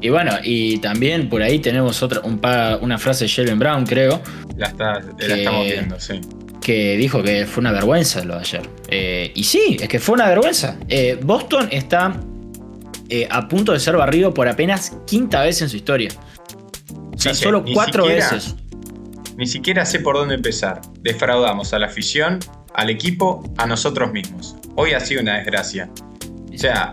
Y 0.00 0.08
bueno, 0.10 0.32
y 0.42 0.78
también 0.78 1.28
por 1.28 1.42
ahí 1.42 1.58
tenemos 1.58 2.02
otra, 2.02 2.20
un 2.20 2.38
pa- 2.38 2.78
una 2.80 2.98
frase 2.98 3.24
de 3.24 3.30
Jalen 3.30 3.58
Brown, 3.58 3.84
creo, 3.84 4.20
La, 4.56 4.68
está- 4.68 5.00
la 5.00 5.16
Que- 5.16 5.32
estamos 5.34 5.64
viendo, 5.66 5.98
sí. 6.00 6.20
que 6.60 6.96
dijo 6.96 7.22
que 7.22 7.46
fue 7.46 7.60
una 7.62 7.72
vergüenza 7.72 8.24
lo 8.24 8.34
de 8.34 8.40
ayer. 8.40 8.62
Eh, 8.88 9.32
y 9.34 9.42
sí, 9.44 9.76
es 9.80 9.88
que 9.88 9.98
fue 9.98 10.14
una 10.14 10.28
vergüenza. 10.28 10.78
Eh, 10.88 11.18
Boston 11.22 11.68
está 11.72 12.14
eh, 13.08 13.26
a 13.30 13.48
punto 13.48 13.72
de 13.72 13.80
ser 13.80 13.96
barrido 13.96 14.34
por 14.34 14.48
apenas 14.48 14.96
quinta 15.06 15.42
vez 15.42 15.62
en 15.62 15.68
su 15.68 15.76
historia. 15.76 16.10
O 17.14 17.18
sea, 17.18 17.32
Dice, 17.32 17.44
solo 17.44 17.64
cuatro 17.74 18.04
siquiera- 18.04 18.30
veces. 18.30 18.54
Ni 19.36 19.46
siquiera 19.46 19.84
sé 19.86 20.00
por 20.00 20.16
dónde 20.16 20.34
empezar. 20.34 20.80
Defraudamos 21.00 21.72
a 21.72 21.78
la 21.78 21.86
afición, 21.86 22.40
al 22.74 22.90
equipo, 22.90 23.42
a 23.56 23.66
nosotros 23.66 24.12
mismos. 24.12 24.56
Hoy 24.74 24.92
ha 24.94 25.00
sido 25.00 25.22
una 25.22 25.36
desgracia. 25.38 25.90
O 26.52 26.58
sea, 26.58 26.92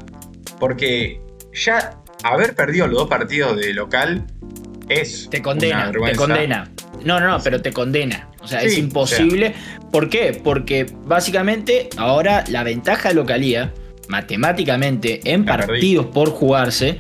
porque 0.60 1.20
ya 1.54 1.98
haber 2.24 2.56
perdido 2.56 2.88
los 2.88 2.98
dos 3.00 3.10
partidos 3.10 3.58
de 3.58 3.74
local 3.74 4.26
es 4.90 5.28
Te 5.32 5.38
una 5.38 5.44
condena, 5.44 5.92
te 5.92 6.16
condena. 6.16 6.72
No, 7.04 7.20
no, 7.20 7.28
no, 7.28 7.40
pero 7.44 7.62
te 7.62 7.72
condena. 7.74 8.30
O 8.42 8.48
sea, 8.48 8.62
Sí, 8.62 8.68
es 8.68 8.76
o 8.76 8.80
imposible. 8.80 9.56
¿Por 9.92 10.10
qué? 10.10 10.40
Porque 10.44 10.86
básicamente 11.06 11.90
ahora 11.98 12.44
la 12.50 12.64
ventaja 12.64 13.10
de 13.10 13.16
localía, 13.16 13.74
matemáticamente, 14.10 15.22
en 15.32 15.46
La 15.46 15.58
perdí. 15.58 15.68
partidos 15.68 16.06
por 16.08 16.30
jugarse, 16.32 17.00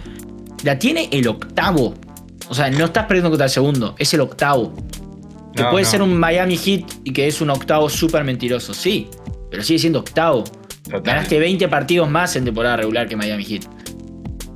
la 0.63 0.77
tiene 0.79 1.09
el 1.11 1.27
octavo. 1.27 1.93
O 2.49 2.53
sea, 2.53 2.69
no 2.69 2.85
estás 2.85 3.05
perdiendo 3.05 3.29
contra 3.29 3.45
el 3.45 3.51
segundo, 3.51 3.95
es 3.97 4.13
el 4.13 4.21
octavo. 4.21 4.73
Que 5.55 5.63
No, 5.63 5.71
puede 5.71 5.85
no. 5.85 5.89
ser 5.89 6.01
un 6.01 6.17
Miami 6.17 6.57
Heat 6.57 6.83
y 7.03 7.13
que 7.13 7.27
es 7.27 7.41
un 7.41 7.49
octavo 7.49 7.89
súper 7.89 8.23
mentiroso, 8.23 8.73
sí. 8.73 9.07
Pero 9.49 9.63
sigue 9.63 9.79
siendo 9.79 9.99
octavo. 9.99 10.43
Total. 10.83 11.01
Ganaste 11.01 11.39
20 11.39 11.67
partidos 11.67 12.09
más 12.09 12.35
en 12.35 12.45
temporada 12.45 12.77
regular 12.77 13.07
que 13.07 13.15
Miami 13.15 13.43
Heat. 13.43 13.63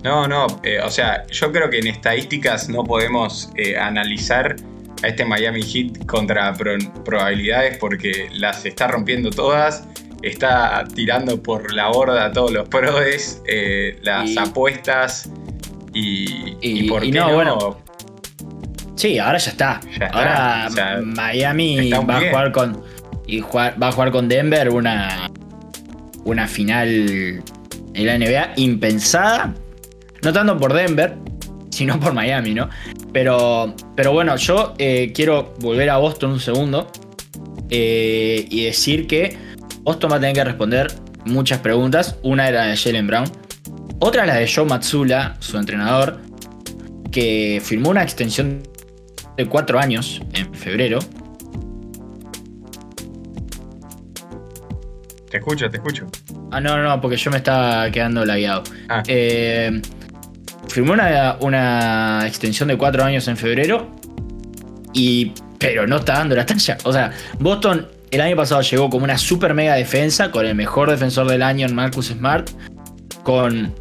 No, 0.03 0.27
no, 0.27 0.47
eh, 0.63 0.79
o 0.83 0.89
sea, 0.89 1.25
yo 1.27 1.51
creo 1.51 1.69
que 1.69 1.79
en 1.79 1.87
estadísticas 1.87 2.69
no 2.69 2.83
podemos 2.83 3.49
eh, 3.57 3.77
analizar 3.77 4.55
a 5.03 5.07
este 5.07 5.25
Miami 5.25 5.61
Heat 5.63 6.05
contra 6.05 6.53
pro- 6.53 6.77
probabilidades 7.03 7.77
porque 7.77 8.29
las 8.33 8.65
está 8.65 8.87
rompiendo 8.87 9.29
todas, 9.29 9.87
está 10.21 10.85
tirando 10.95 11.41
por 11.41 11.73
la 11.73 11.87
borda 11.89 12.25
a 12.25 12.31
todos 12.31 12.51
los 12.51 12.67
prodes, 12.69 13.41
eh, 13.47 13.97
las 14.03 14.29
Y- 14.29 14.37
apuestas 14.39 15.29
y, 15.93 16.55
y, 16.61 16.85
Y- 16.85 16.89
por 16.89 17.01
qué 17.01 17.11
no, 17.11 17.27
no, 17.29 17.33
bueno, 17.35 17.77
Sí, 18.95 19.17
ahora 19.17 19.37
ya 19.37 19.51
está. 19.51 19.79
Ya 19.97 20.07
ahora 20.07 20.69
Miami 21.05 21.79
está 21.79 22.01
va 22.01 22.17
a 22.17 22.21
jugar 22.21 22.51
con. 22.51 22.83
Y 23.27 23.39
jugar- 23.39 23.81
va 23.81 23.87
a 23.87 23.91
jugar 23.93 24.11
con 24.11 24.27
Denver 24.27 24.69
una. 24.69 25.29
Una 26.25 26.47
final 26.49 27.41
en 27.93 28.05
la 28.05 28.15
NBA 28.17 28.53
impensada. 28.57 29.53
No 30.21 30.33
tanto 30.33 30.57
por 30.57 30.73
Denver, 30.73 31.15
sino 31.69 31.97
por 31.97 32.13
Miami, 32.13 32.53
¿no? 32.53 32.69
Pero, 33.13 33.73
pero 33.95 34.11
bueno, 34.11 34.35
yo 34.35 34.73
eh, 34.77 35.13
quiero 35.15 35.53
volver 35.59 35.89
a 35.91 35.97
Boston 35.97 36.31
un 36.31 36.39
segundo. 36.41 36.91
eh, 37.69 38.45
y 38.49 38.65
decir 38.65 39.07
que 39.07 39.37
Boston 39.83 40.11
va 40.11 40.17
a 40.17 40.19
tener 40.19 40.35
que 40.35 40.43
responder 40.43 40.91
muchas 41.25 41.59
preguntas. 41.59 42.17
Una 42.23 42.47
era 42.47 42.65
de 42.65 42.77
Jalen 42.77 43.07
Brown. 43.07 43.31
Otra 43.99 44.25
la 44.25 44.35
de 44.35 44.51
Joe 44.51 44.65
Matsula, 44.65 45.35
su 45.39 45.57
entrenador, 45.57 46.21
que 47.11 47.61
firmó 47.63 47.89
una 47.89 48.03
extensión 48.03 48.63
de 49.35 49.45
cuatro 49.45 49.79
años 49.79 50.21
en 50.33 50.53
febrero. 50.53 50.99
Te 55.29 55.37
escucho, 55.37 55.69
te 55.69 55.77
escucho. 55.77 56.07
Ah, 56.51 56.59
no, 56.59 56.81
no, 56.81 56.99
porque 57.01 57.17
yo 57.17 57.29
me 57.29 57.37
estaba 57.37 57.91
quedando 57.91 58.25
lagueado. 58.25 58.63
Ah. 58.87 59.03
Eh, 59.05 59.81
firmó 60.67 60.93
una, 60.93 61.37
una 61.41 62.23
extensión 62.25 62.69
de 62.69 62.77
cuatro 62.77 63.03
años 63.03 63.27
en 63.27 63.37
febrero. 63.37 63.95
Y. 64.93 65.33
Pero 65.59 65.85
no 65.85 65.97
está 65.97 66.13
dando 66.13 66.35
la 66.35 66.45
talla. 66.45 66.77
O 66.85 66.93
sea, 66.93 67.11
Boston 67.37 67.85
el 68.11 68.21
año 68.21 68.35
pasado 68.35 68.61
llegó 68.61 68.89
como 68.89 69.03
una 69.03 69.17
super 69.17 69.53
mega 69.53 69.75
defensa. 69.75 70.31
Con 70.31 70.45
el 70.45 70.55
mejor 70.55 70.89
defensor 70.89 71.27
del 71.27 71.41
año 71.41 71.65
en 71.67 71.75
Marcus 71.75 72.07
Smart. 72.07 72.49
Con 73.23 73.73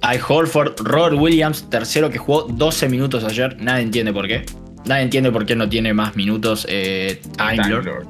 Al 0.00 0.20
Horford, 0.26 0.80
Robert 0.80 1.16
Williams, 1.18 1.68
tercero 1.70 2.10
que 2.10 2.18
jugó 2.18 2.42
12 2.42 2.88
minutos 2.88 3.24
ayer. 3.24 3.56
Nadie 3.60 3.82
entiende 3.84 4.12
por 4.12 4.26
qué. 4.26 4.44
Nadie 4.86 5.02
entiende 5.02 5.30
por 5.30 5.44
qué 5.44 5.54
no 5.56 5.68
tiene 5.68 5.92
más 5.92 6.16
minutos 6.16 6.66
eh, 6.68 7.20
Time 7.36 7.56
Lord. 7.68 7.82
Time 7.82 7.82
Lord. 7.84 8.06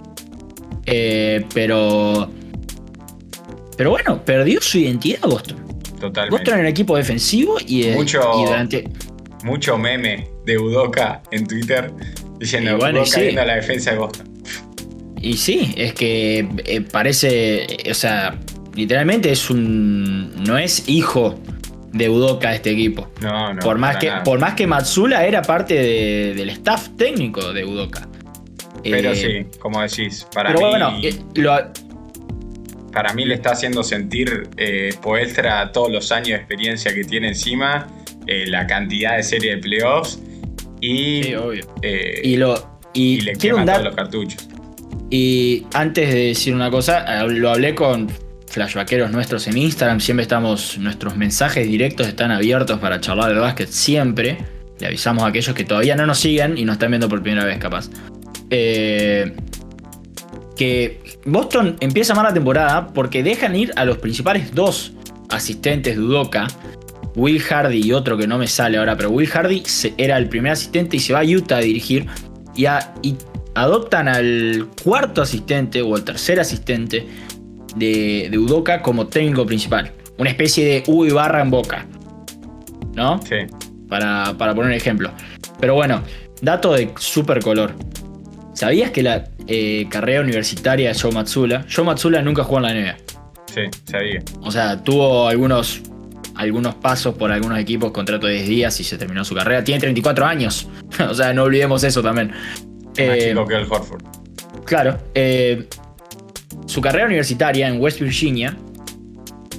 Eh, 0.86 1.44
pero. 1.52 2.30
Pero 3.76 3.90
bueno, 3.90 4.24
perdió 4.24 4.60
su 4.60 4.78
identidad 4.78 5.20
Boston. 5.22 5.58
Totalmente. 6.00 6.30
Boston 6.30 6.54
era 6.54 6.60
un 6.62 6.66
equipo 6.66 6.96
defensivo 6.96 7.56
y, 7.66 7.84
eh, 7.84 7.94
Mucho- 7.94 8.30
y 8.40 8.44
durante. 8.46 8.88
Mucho 9.44 9.78
meme 9.78 10.28
de 10.44 10.58
Udoka 10.58 11.22
en 11.30 11.46
Twitter 11.46 11.92
diciendo 12.38 12.76
bueno, 12.76 13.00
Udoka 13.00 13.10
sí. 13.16 13.20
viendo 13.22 13.44
la 13.44 13.54
defensa 13.54 13.92
de 13.92 13.98
Boston. 13.98 14.37
Y 15.20 15.36
sí, 15.36 15.74
es 15.76 15.92
que 15.94 16.48
eh, 16.64 16.80
parece. 16.80 17.66
O 17.90 17.94
sea, 17.94 18.38
literalmente 18.74 19.30
es 19.32 19.50
un. 19.50 20.34
No 20.44 20.56
es 20.58 20.88
hijo 20.88 21.38
de 21.92 22.08
Udoka 22.08 22.54
este 22.54 22.70
equipo. 22.70 23.08
No, 23.20 23.54
no. 23.54 23.60
por, 23.60 23.78
más 23.78 23.96
que, 23.96 24.06
nada. 24.08 24.22
por 24.22 24.38
más 24.38 24.54
que 24.54 24.66
Matsula 24.66 25.26
era 25.26 25.42
parte 25.42 25.74
de- 25.74 26.34
del 26.34 26.50
staff 26.50 26.90
técnico 26.96 27.52
de 27.52 27.64
Udoka. 27.64 28.08
Pero 28.84 29.10
Eh, 29.10 29.46
sí, 29.50 29.58
como 29.58 29.82
decís, 29.82 30.26
para 30.32 30.50
Pero 30.54 30.60
mí, 30.66 30.70
bueno, 30.70 30.98
eh, 31.02 31.14
lo- 31.34 31.72
para 32.92 33.12
mí 33.14 33.24
le 33.24 33.34
está 33.34 33.50
haciendo 33.52 33.82
sentir 33.82 34.48
eh, 34.56 34.90
Poelstra 35.02 35.72
todos 35.72 35.90
los 35.90 36.10
años 36.12 36.28
de 36.28 36.34
experiencia 36.36 36.94
que 36.94 37.04
tiene 37.04 37.28
encima, 37.28 37.88
la 38.26 38.66
cantidad 38.66 39.16
de 39.16 39.22
serie 39.22 39.56
de 39.56 39.58
playoffs 39.62 40.20
y, 40.82 41.22
sí, 41.24 41.34
obvio. 41.34 41.66
Y, 42.22 42.36
lo, 42.36 42.80
y, 42.92 43.14
y 43.14 43.20
le 43.22 43.32
quiero 43.32 43.56
quema 43.56 43.60
un 43.62 43.66
todos 43.72 43.84
los 43.84 43.96
cartuchos. 43.96 44.47
Y 45.10 45.64
antes 45.72 46.12
de 46.12 46.26
decir 46.26 46.54
una 46.54 46.70
cosa, 46.70 47.22
eh, 47.22 47.28
lo 47.30 47.50
hablé 47.50 47.74
con 47.74 48.08
flashbackeros 48.48 49.10
nuestros 49.10 49.46
en 49.46 49.56
Instagram. 49.58 50.00
Siempre 50.00 50.22
estamos, 50.22 50.78
nuestros 50.78 51.16
mensajes 51.16 51.66
directos 51.66 52.06
están 52.06 52.30
abiertos 52.30 52.78
para 52.78 53.00
charlar 53.00 53.32
de 53.32 53.40
básquet 53.40 53.68
siempre. 53.68 54.38
Le 54.80 54.86
avisamos 54.86 55.24
a 55.24 55.28
aquellos 55.28 55.54
que 55.54 55.64
todavía 55.64 55.96
no 55.96 56.06
nos 56.06 56.18
siguen 56.18 56.56
y 56.58 56.64
nos 56.64 56.74
están 56.74 56.90
viendo 56.90 57.08
por 57.08 57.22
primera 57.22 57.44
vez, 57.44 57.58
capaz. 57.58 57.88
Eh, 58.50 59.34
que 60.56 61.00
Boston 61.24 61.76
empieza 61.80 62.14
mal 62.14 62.24
la 62.24 62.34
temporada 62.34 62.88
porque 62.88 63.22
dejan 63.22 63.54
ir 63.54 63.72
a 63.76 63.84
los 63.84 63.98
principales 63.98 64.54
dos 64.54 64.92
asistentes 65.30 65.96
de 65.96 66.02
Udoka. 66.02 66.48
Will 67.14 67.40
Hardy 67.40 67.80
y 67.84 67.92
otro 67.92 68.16
que 68.16 68.26
no 68.28 68.38
me 68.38 68.46
sale 68.46 68.78
ahora, 68.78 68.96
pero 68.96 69.10
Will 69.10 69.28
Hardy 69.28 69.62
era 69.96 70.16
el 70.18 70.28
primer 70.28 70.52
asistente 70.52 70.96
y 70.96 71.00
se 71.00 71.12
va 71.12 71.20
a 71.20 71.24
Utah 71.24 71.56
a 71.56 71.60
dirigir. 71.60 72.06
Y, 72.54 72.66
a- 72.66 72.94
y 73.02 73.16
adoptan 73.62 74.08
al 74.08 74.68
cuarto 74.82 75.22
asistente 75.22 75.82
o 75.82 75.94
al 75.94 76.04
tercer 76.04 76.40
asistente 76.40 77.06
de, 77.76 78.28
de 78.30 78.38
Udoka 78.38 78.82
como 78.82 79.06
técnico 79.06 79.46
principal. 79.46 79.92
Una 80.18 80.30
especie 80.30 80.64
de 80.64 80.82
U 80.86 81.04
y 81.04 81.10
barra 81.10 81.40
en 81.42 81.50
boca. 81.50 81.86
¿No? 82.94 83.20
Sí. 83.22 83.36
Para, 83.88 84.34
para 84.36 84.54
poner 84.54 84.70
un 84.70 84.76
ejemplo. 84.76 85.10
Pero 85.60 85.74
bueno, 85.74 86.02
dato 86.42 86.72
de 86.72 86.92
super 86.98 87.40
color. 87.40 87.74
¿Sabías 88.54 88.90
que 88.90 89.02
la 89.02 89.24
eh, 89.46 89.86
carrera 89.88 90.20
universitaria 90.20 90.92
de 90.92 90.98
Joe 90.98 91.12
Matsula, 91.12 91.64
Joe 91.72 91.84
Matsula 91.84 92.22
nunca 92.22 92.42
jugó 92.42 92.58
en 92.58 92.62
la 92.64 92.74
NBA? 92.74 92.96
Sí, 93.54 93.60
sabía. 93.84 94.22
O 94.40 94.50
sea, 94.50 94.82
tuvo 94.82 95.28
algunos, 95.28 95.80
algunos 96.34 96.74
pasos 96.74 97.14
por 97.14 97.30
algunos 97.30 97.58
equipos, 97.58 97.92
contrato 97.92 98.26
de 98.26 98.34
10 98.34 98.48
días 98.48 98.80
y 98.80 98.84
se 98.84 98.98
terminó 98.98 99.24
su 99.24 99.34
carrera. 99.34 99.62
Tiene 99.62 99.80
34 99.80 100.26
años. 100.26 100.68
o 101.08 101.14
sea, 101.14 101.32
no 101.32 101.44
olvidemos 101.44 101.84
eso 101.84 102.02
también. 102.02 102.32
Más 103.06 103.16
Eh, 103.16 103.28
chico 103.30 103.46
que 103.46 103.54
el 103.54 103.62
Horford. 103.70 104.02
Claro. 104.64 104.98
eh, 105.14 105.68
su 106.66 106.80
carrera 106.80 107.06
universitaria 107.06 107.68
en 107.68 107.80
West 107.80 108.00
Virginia 108.00 108.56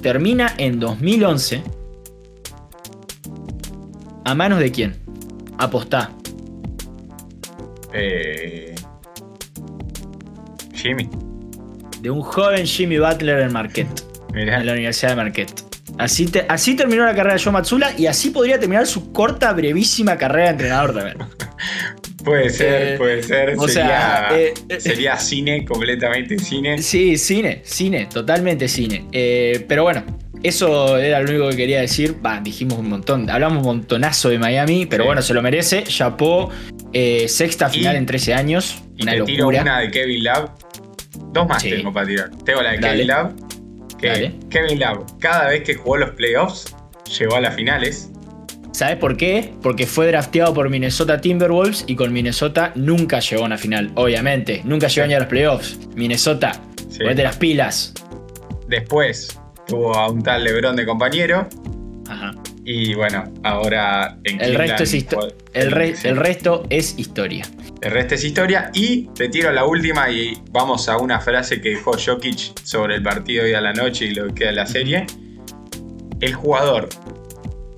termina 0.02 0.54
en 0.58 0.78
2011. 0.80 1.62
¿A 4.24 4.34
manos 4.34 4.60
de 4.60 4.70
quién? 4.70 4.96
Apostá. 5.58 6.10
Eh, 7.92 8.74
Jimmy. 10.74 11.08
De 12.00 12.10
un 12.10 12.22
joven 12.22 12.64
Jimmy 12.66 12.98
Butler 12.98 13.40
en 13.40 13.52
Marquette. 13.52 14.04
Mirá. 14.32 14.60
En 14.60 14.66
la 14.66 14.72
Universidad 14.72 15.10
de 15.10 15.16
Marquette. 15.16 15.64
Así, 15.98 16.26
te- 16.26 16.46
así 16.48 16.76
terminó 16.76 17.04
la 17.04 17.14
carrera 17.14 17.34
de 17.34 17.42
Joe 17.42 17.52
Matsula 17.52 17.90
y 17.98 18.06
así 18.06 18.30
podría 18.30 18.58
terminar 18.58 18.86
su 18.86 19.12
corta, 19.12 19.52
brevísima 19.52 20.16
carrera 20.16 20.44
de 20.46 20.50
entrenador 20.52 20.94
también. 20.94 21.18
Puede 22.24 22.50
ser, 22.50 22.94
Eh, 22.94 22.98
puede 22.98 23.22
ser. 23.22 23.54
o 23.56 23.66
sería, 23.66 23.88
sea, 24.28 24.28
eh, 24.38 24.54
eh. 24.68 24.80
sería 24.80 25.16
cine, 25.16 25.64
completamente 25.64 26.38
cine. 26.38 26.78
Sí, 26.82 27.16
cine, 27.16 27.60
cine, 27.64 28.06
totalmente 28.12 28.68
cine. 28.68 29.06
Eh, 29.12 29.64
pero 29.68 29.84
bueno, 29.84 30.04
eso 30.42 30.98
era 30.98 31.20
lo 31.20 31.30
único 31.30 31.48
que 31.50 31.56
quería 31.56 31.80
decir. 31.80 32.16
Va, 32.24 32.40
dijimos 32.40 32.78
un 32.78 32.88
montón, 32.90 33.28
hablamos 33.30 33.58
un 33.58 33.64
montonazo 33.64 34.28
de 34.28 34.38
Miami, 34.38 34.86
pero 34.86 35.04
Sí. 35.04 35.06
bueno, 35.06 35.22
se 35.22 35.32
lo 35.34 35.40
merece. 35.42 35.82
Chapó, 35.84 36.50
sexta 37.26 37.68
Y- 37.72 37.78
final 37.78 37.96
en 37.96 38.06
13 38.06 38.34
años. 38.34 38.82
Y 38.96 39.02
una 39.04 39.12
te 39.12 39.22
tiro 39.22 39.44
locura. 39.44 39.62
una 39.62 39.80
de 39.80 39.90
Kevin 39.90 40.24
Love. 40.24 40.50
Dos 41.32 41.48
más 41.48 41.62
Sí. 41.62 41.70
tengo 41.70 41.92
para 41.92 42.06
tirar. 42.06 42.30
Tengo 42.44 42.60
la 42.62 42.72
de 42.72 42.78
Dale. 42.78 42.92
Kevin 42.96 43.08
Love. 43.08 43.32
Que 43.98 44.06
Dale. 44.08 44.32
Kevin 44.50 44.78
Love, 44.80 45.06
cada 45.20 45.48
vez 45.48 45.62
que 45.62 45.74
jugó 45.74 45.96
los 45.96 46.10
playoffs, 46.10 46.74
llegó 47.18 47.36
a 47.36 47.40
las 47.40 47.54
finales. 47.54 48.10
¿Sabes 48.72 48.96
por 48.96 49.16
qué? 49.16 49.52
Porque 49.62 49.86
fue 49.86 50.06
drafteado 50.06 50.54
por 50.54 50.68
Minnesota 50.70 51.20
Timberwolves 51.20 51.84
y 51.86 51.96
con 51.96 52.12
Minnesota 52.12 52.72
nunca 52.76 53.18
llegó 53.20 53.42
a 53.42 53.46
una 53.46 53.58
final, 53.58 53.90
obviamente. 53.96 54.62
Nunca 54.64 54.86
llegó 54.86 55.06
ni 55.08 55.14
a 55.14 55.18
los 55.18 55.28
playoffs. 55.28 55.78
Minnesota, 55.96 56.52
Sí. 56.88 56.98
ponete 57.00 57.22
las 57.24 57.36
pilas. 57.36 57.92
Después 58.68 59.38
tuvo 59.66 59.94
a 59.94 60.08
un 60.08 60.22
tal 60.22 60.44
LeBron 60.44 60.76
de 60.76 60.86
compañero. 60.86 61.48
Ajá. 62.08 62.32
Y 62.64 62.94
bueno, 62.94 63.24
ahora 63.42 64.18
en 64.24 64.34
El 64.34 64.38
Cleveland 64.54 64.68
resto, 64.70 64.82
es 64.84 64.94
histo- 64.94 65.34
el, 65.54 65.70
re- 65.72 65.96
sí. 65.96 66.06
el 66.08 66.16
resto 66.16 66.64
es 66.70 66.96
historia. 66.98 67.44
El 67.82 67.90
resto 67.90 68.14
es 68.14 68.24
historia. 68.24 68.70
Y 68.74 69.08
te 69.14 69.28
tiro 69.28 69.50
la 69.50 69.64
última 69.64 70.10
y 70.10 70.34
vamos 70.52 70.88
a 70.88 70.96
una 70.98 71.18
frase 71.18 71.60
que 71.60 71.70
dejó 71.70 71.92
Jokic 71.98 72.58
sobre 72.62 72.94
el 72.96 73.02
partido 73.02 73.44
hoy 73.44 73.54
a 73.54 73.60
la 73.60 73.72
noche 73.72 74.04
y 74.06 74.14
lo 74.14 74.28
que 74.28 74.34
queda 74.34 74.48
de 74.50 74.54
la 74.56 74.66
serie. 74.66 75.06
El 76.20 76.34
jugador 76.34 76.88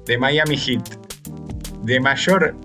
de 0.07 0.19
Miami 0.19 0.57
Heat 0.57 0.97
de 1.83 2.01
mayor 2.01 2.57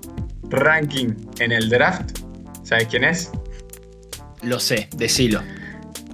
ranking 0.49 1.09
en 1.39 1.51
el 1.51 1.69
draft, 1.69 2.19
¿sabes 2.63 2.87
quién 2.87 3.03
es? 3.03 3.31
lo 4.43 4.59
sé, 4.59 4.87
decilo. 4.95 5.41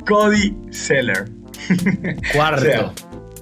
Cody 0.07 0.55
Seller. 0.71 1.25
Cuarto. 2.33 2.93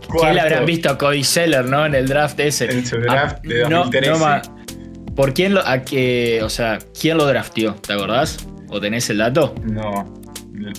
O 0.10 0.20
sea, 0.20 0.20
¿Quién 0.20 0.36
le 0.36 0.42
habrán 0.42 0.66
visto 0.66 0.90
a 0.90 0.98
Cody 0.98 1.24
Seller, 1.24 1.66
no? 1.66 1.86
En 1.86 1.96
el 1.96 2.08
draft 2.08 2.40
ese. 2.40 2.66
En 2.66 2.86
su 2.86 2.98
draft 2.98 3.38
Ah, 3.38 3.42
de 3.48 3.70
no, 3.70 3.84
2013. 3.86 4.20
no 4.20 5.16
¿Por 5.16 5.34
quién 5.34 5.54
lo, 5.54 5.66
a 5.66 5.82
qué, 5.84 6.42
o 6.44 6.50
sea, 6.50 6.80
quién 7.00 7.18
lo 7.18 7.26
drafteó? 7.28 7.76
¿Te 7.76 7.94
acordás? 7.94 8.46
¿O 8.70 8.80
tenés 8.82 9.10
el 9.10 9.20
dato? 9.20 9.54
No, 9.64 10.20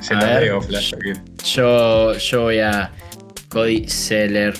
se 0.00 0.14
A 0.14 0.20
lo 0.20 0.26
ver. 0.26 0.62
Flash. 0.62 0.92
Yo, 1.54 2.14
yo 2.14 2.42
voy 2.42 2.58
a 2.58 2.90
Cody 3.48 3.88
Seller 3.88 4.54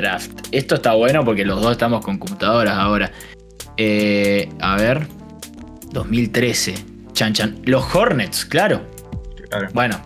Draft. 0.00 0.48
Esto 0.52 0.74
está 0.76 0.94
bueno 0.94 1.24
porque 1.24 1.44
los 1.44 1.60
dos 1.60 1.72
estamos 1.72 2.04
con 2.04 2.18
computadoras 2.18 2.74
ahora. 2.76 3.10
Eh, 3.76 4.48
a 4.60 4.76
ver. 4.76 5.06
2013. 5.92 6.74
Chan 7.12 7.32
Chan. 7.32 7.60
Los 7.64 7.94
Hornets, 7.94 8.44
claro. 8.44 8.82
Claro. 9.48 9.68
Bueno, 9.72 10.00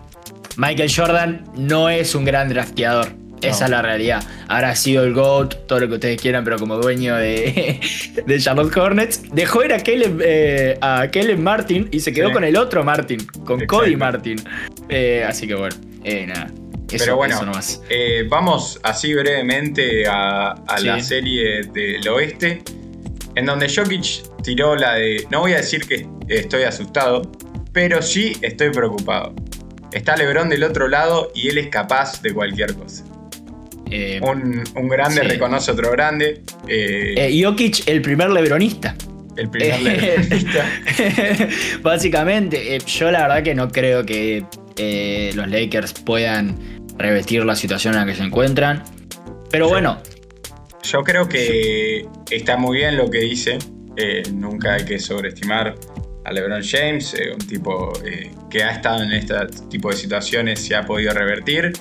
Michael 0.57 0.91
Jordan 0.95 1.43
no 1.55 1.89
es 1.89 2.15
un 2.15 2.25
gran 2.25 2.49
drafteador. 2.49 3.07
Esa 3.41 3.65
es 3.65 3.71
la 3.71 3.81
realidad. 3.81 4.23
Ahora 4.47 4.69
ha 4.69 4.75
sido 4.77 5.03
el 5.03 5.13
GOAT, 5.13 5.65
todo 5.67 5.81
lo 5.81 5.89
que 5.89 5.95
ustedes 5.95 6.21
quieran, 6.21 6.45
pero 6.45 6.57
como 6.57 6.77
dueño 6.77 7.13
de, 7.17 7.77
de 8.25 8.39
Charlotte 8.39 8.75
Hornets, 8.77 9.21
dejó 9.33 9.65
ir 9.65 9.73
a 9.73 9.79
Caleb, 9.79 10.21
eh, 10.23 10.77
a 10.79 11.09
Caleb 11.11 11.39
Martin 11.39 11.89
y 11.91 11.99
se 11.99 12.13
quedó 12.13 12.29
Sí. 12.29 12.33
con 12.35 12.45
el 12.45 12.55
otro 12.55 12.85
Martin, 12.85 13.19
con 13.43 13.61
Exacto. 13.61 13.79
Cody 13.79 13.97
Martin. 13.97 14.37
Eh, 14.87 15.25
así 15.27 15.45
que 15.45 15.55
bueno, 15.55 15.75
eh, 16.05 16.25
nada. 16.25 16.47
Eso, 16.95 17.05
Pero 17.05 17.15
bueno, 17.17 17.41
eh, 17.89 18.25
vamos 18.29 18.79
así 18.83 19.13
brevemente 19.13 20.05
a, 20.07 20.51
a 20.51 20.79
la 20.79 20.99
Sí. 20.99 21.07
serie 21.07 21.61
del 21.73 22.07
oeste, 22.07 22.61
en 23.35 23.45
donde 23.45 23.67
Jokic 23.73 24.41
tiró 24.43 24.75
la 24.75 24.95
de, 24.95 25.25
no 25.31 25.39
voy 25.41 25.53
a 25.53 25.57
decir 25.57 25.87
que 25.87 26.05
estoy 26.27 26.63
asustado, 26.63 27.23
pero 27.71 28.01
sí 28.01 28.33
estoy 28.41 28.69
preocupado. 28.71 29.33
Está 29.91 30.15
Lebron 30.17 30.49
del 30.49 30.63
otro 30.63 30.87
lado 30.87 31.31
y 31.35 31.49
él 31.49 31.57
es 31.57 31.67
capaz 31.67 32.21
de 32.21 32.33
cualquier 32.33 32.73
cosa. 32.75 33.03
Eh, 33.91 34.19
Un, 34.23 34.63
un 34.75 34.87
grande 34.89 35.21
Sí. 35.21 35.27
reconoce 35.27 35.71
otro 35.71 35.91
grande. 35.91 36.41
eh, 36.67 37.13
eh, 37.17 37.43
Jokic, 37.43 37.87
el 37.87 38.01
primer 38.01 38.29
lebronista. 38.31 38.95
el 39.37 39.49
primer 39.49 39.81
lebronista. 39.83 40.69
Básicamente, 41.81 42.77
yo 42.85 43.11
la 43.11 43.21
verdad 43.23 43.43
que 43.43 43.55
no 43.55 43.69
creo 43.69 44.05
que 44.05 44.45
eh, 44.77 45.31
los 45.35 45.47
Lakers 45.47 45.93
puedan 45.93 46.72
revertir 46.97 47.45
la 47.45 47.55
situación 47.55 47.93
en 47.95 48.01
la 48.01 48.05
que 48.05 48.15
se 48.15 48.23
encuentran. 48.23 48.83
Pero 49.49 49.69
bueno, 49.69 50.01
Yo 50.83 51.01
creo 51.03 51.29
que 51.29 52.05
está 52.29 52.57
muy 52.57 52.77
bien 52.77 52.97
lo 52.97 53.09
que 53.09 53.19
dice. 53.19 53.57
eh, 53.95 54.23
nunca 54.33 54.73
hay 54.73 54.85
que 54.85 54.97
sobreestimar 54.99 55.75
a 56.25 56.31
LeBron 56.31 56.63
James, 56.63 57.13
eh, 57.13 57.31
un 57.31 57.47
tipo 57.47 57.93
eh, 58.03 58.31
que 58.49 58.63
ha 58.63 58.71
estado 58.71 59.03
en 59.03 59.11
este 59.11 59.35
tipo 59.69 59.89
de 59.89 59.95
situaciones, 59.95 60.59
se 60.65 60.75
ha 60.75 60.83
podido 60.83 61.13
revertir. 61.13 61.73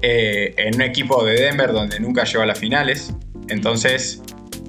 en 0.00 0.74
un 0.76 0.82
equipo 0.82 1.24
de 1.24 1.34
Denver 1.34 1.72
donde 1.72 1.98
nunca 1.98 2.22
llegó 2.24 2.42
a 2.42 2.46
las 2.46 2.58
finales. 2.60 3.12
Entonces, 3.48 4.22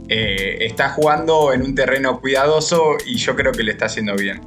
está 0.07 0.89
jugando 0.89 1.53
en 1.53 1.61
un 1.61 1.75
terreno 1.75 2.19
cuidadoso 2.19 2.97
y 3.05 3.17
yo 3.17 3.35
creo 3.35 3.51
que 3.51 3.61
le 3.61 3.71
está 3.73 3.85
haciendo 3.85 4.15
bien. 4.15 4.41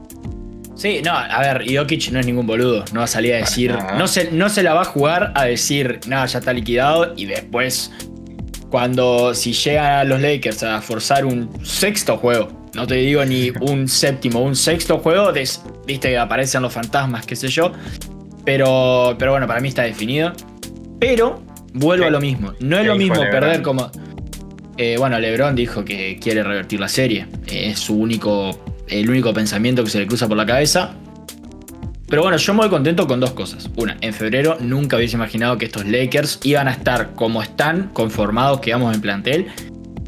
Sí, 0.83 1.01
no, 1.05 1.13
a 1.13 1.41
ver, 1.41 1.65
Jokic 1.73 2.11
no 2.11 2.19
es 2.21 2.27
ningún 2.27 2.47
boludo. 2.47 2.85
No 2.93 2.99
va 3.01 3.05
a 3.05 3.09
salir 3.09 3.35
a 3.35 3.39
decir. 3.39 3.75
No 3.97 4.07
se, 4.09 4.31
no 4.33 4.49
se 4.49 4.63
la 4.63 4.75
va 4.75 4.83
a 4.83 4.85
jugar 4.85 5.33
a 5.35 5.45
decir, 5.45 6.01
nada, 6.09 6.27
ya 6.27 6.41
está 6.41 6.53
liquidado. 6.53 7.15
Y 7.17 7.27
después, 7.27 7.91
cuando 8.71 9.35
si 9.35 9.53
llegan 9.53 10.09
los 10.09 10.21
Lakers 10.21 10.63
a 10.63 10.81
forzar 10.81 11.25
un 11.25 11.51
sexto 11.65 12.17
juego, 12.17 12.49
no 12.75 12.87
te 12.87 12.95
digo 12.97 13.25
ni 13.25 13.51
un 13.61 13.87
séptimo, 13.89 14.41
un 14.41 14.57
sexto 14.57 14.99
juego, 14.99 15.33
des- 15.33 15.63
viste 15.87 16.09
que 16.11 16.19
aparecen 16.19 16.63
los 16.63 16.73
fantasmas, 16.73 17.27
qué 17.27 17.37
sé 17.37 17.49
yo. 17.49 17.73
Pero, 18.45 19.15
pero 19.19 19.31
bueno, 19.33 19.47
para 19.47 19.61
mí 19.61 19.69
está 19.69 19.83
definido. 19.83 20.33
Pero 20.99 21.43
vuelvo 21.75 22.05
Sí. 22.05 22.09
a 22.09 22.11
lo 22.11 22.21
mismo. 22.21 22.53
No 22.61 22.77
es 22.77 22.83
¿Qué 22.83 22.89
lo 22.89 22.97
mismo 22.97 23.21
perder 23.21 23.63
como. 23.63 23.91
Eh, 24.79 24.97
bueno, 24.99 25.19
LeBron 25.19 25.55
dijo 25.55 25.85
que 25.85 26.19
quiere 26.19 26.43
revertir 26.43 26.81
la 26.81 26.89
serie. 26.89 27.27
Eh, 27.47 27.71
es 27.71 27.79
su 27.79 27.95
único. 27.95 28.59
El 28.89 29.09
único 29.09 29.33
pensamiento 29.33 29.85
que 29.85 29.91
se 29.91 29.99
le 30.01 30.07
cruza 30.07 30.29
por 30.29 30.37
la 30.37 30.47
cabeza. 30.47 30.95
Pero 32.09 32.23
bueno, 32.23 32.37
yo 32.37 32.53
me 32.53 32.61
voy 32.61 32.69
contento 32.69 33.07
con 33.07 33.21
dos 33.21 33.33
cosas. 33.33 33.71
Una, 33.77 33.97
en 34.03 34.13
febrero 34.13 34.59
nunca 34.61 34.99
hubiese 34.99 35.17
imaginado 35.17 35.57
que 35.57 35.65
estos 35.65 35.87
Lakers 35.87 36.41
iban 36.43 36.69
a 36.69 36.73
estar 36.73 37.15
como 37.15 37.43
están, 37.43 37.89
conformados, 37.95 38.61
que 38.61 38.73
vamos 38.73 38.95
en 38.95 39.01
plantel. 39.01 39.47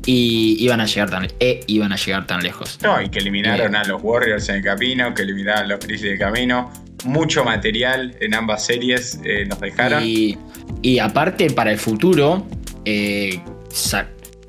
Y 0.04 0.62
iban 0.62 0.82
a 0.82 0.84
llegar 0.84 1.08
tan, 1.08 1.28
e 1.40 1.60
iban 1.66 1.92
a 1.92 1.96
llegar 1.96 2.26
tan 2.26 2.42
lejos. 2.42 2.78
No, 2.82 3.00
y 3.00 3.08
que 3.08 3.20
eliminaron 3.20 3.74
a 3.74 3.84
los 3.84 4.02
Warriors 4.02 4.50
en 4.50 4.56
el 4.56 4.62
camino, 4.62 5.14
que 5.14 5.22
eliminaron 5.22 5.64
a 5.64 5.66
los 5.68 5.80
Grizzlies 5.80 6.12
de 6.12 6.18
camino. 6.18 6.70
Mucho 7.04 7.42
material 7.42 8.14
en 8.20 8.34
ambas 8.34 8.66
series 8.66 9.18
eh, 9.24 9.46
nos 9.46 9.58
dejaron. 9.60 10.02
Y, 10.04 10.36
y 10.82 10.98
aparte, 10.98 11.48
para 11.48 11.72
el 11.72 11.78
futuro, 11.78 12.46
eh, 12.84 13.40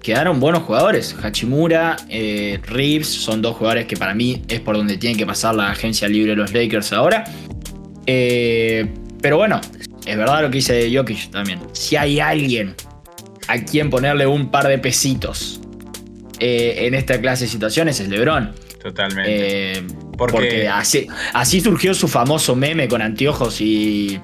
quedaron 0.05 0.39
buenos 0.39 0.61
jugadores. 0.61 1.15
Hachimura, 1.23 1.97
eh, 2.09 2.59
Reeves, 2.67 3.07
son 3.07 3.41
dos 3.41 3.55
jugadores 3.55 3.87
que 3.87 3.97
para 3.97 4.13
mí 4.13 4.43
es 4.47 4.59
por 4.59 4.77
donde 4.77 4.97
tienen 4.97 5.17
que 5.17 5.25
pasar 5.25 5.55
la 5.55 5.71
agencia 5.71 6.07
libre 6.07 6.31
de 6.31 6.35
los 6.37 6.53
Lakers 6.53 6.93
ahora. 6.93 7.23
Eh, 8.05 8.85
pero 9.19 9.37
bueno, 9.37 9.59
es 10.05 10.15
verdad 10.15 10.43
lo 10.43 10.49
que 10.51 10.57
dice 10.57 10.95
Jokic 10.95 11.31
también. 11.31 11.59
Si 11.73 11.95
hay 11.95 12.19
alguien 12.19 12.75
a 13.47 13.57
quien 13.57 13.89
ponerle 13.89 14.27
un 14.27 14.51
par 14.51 14.67
de 14.67 14.77
pesitos 14.77 15.59
eh, 16.39 16.85
en 16.85 16.93
esta 16.93 17.19
clase 17.19 17.45
de 17.45 17.49
situaciones, 17.49 17.99
es 17.99 18.07
LeBron. 18.07 18.51
Totalmente. 18.83 19.81
Porque- 20.15 20.31
porque 20.37 20.67
así, 20.69 21.07
así 21.33 21.61
surgió 21.61 21.95
su 21.95 22.07
famoso 22.07 22.55
meme 22.55 22.87
con 22.87 23.01
anteojos 23.01 23.59
y, 23.59 24.19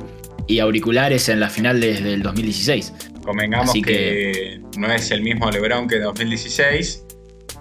y 0.46 0.60
auriculares 0.60 1.28
en 1.30 1.39
la 1.39 1.50
final 1.50 1.82
desde 1.82 2.13
el 2.13 2.22
2016. 2.22 2.94
Convengamos 3.32 3.74
que, 3.86 4.60
no 4.78 4.91
es 4.91 5.10
el 5.10 5.22
mismo 5.22 5.50
LeBron 5.50 5.88
que 5.88 5.96
en 5.96 6.04
2016, 6.04 7.06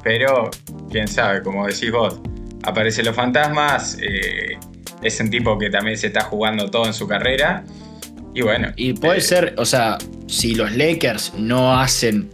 pero 0.03 0.51
quién 0.91 1.07
sabe, 1.07 1.45
como 1.45 1.65
decís 1.65 1.93
vos, 1.93 2.21
aparecen 2.65 3.05
los 3.05 3.15
fantasmas, 3.15 3.97
eh, 4.03 4.59
es 5.01 5.21
un 5.21 5.31
tipo 5.31 5.57
que 5.59 5.71
también 5.71 5.97
se 5.97 6.09
está 6.09 6.23
jugando 6.23 6.69
todo 6.69 6.87
en 6.87 6.93
su 6.93 7.07
carrera. 7.07 7.65
Y 8.35 8.43
bueno, 8.43 8.73
Y 8.75 8.95
puede 8.95 9.19
eh, 9.19 9.21
ser, 9.21 9.55
o 9.59 9.65
sea, 9.65 9.97
si 10.27 10.57
los 10.57 10.75
Lakers 10.75 11.35
no 11.39 11.79
hacen 11.79 12.29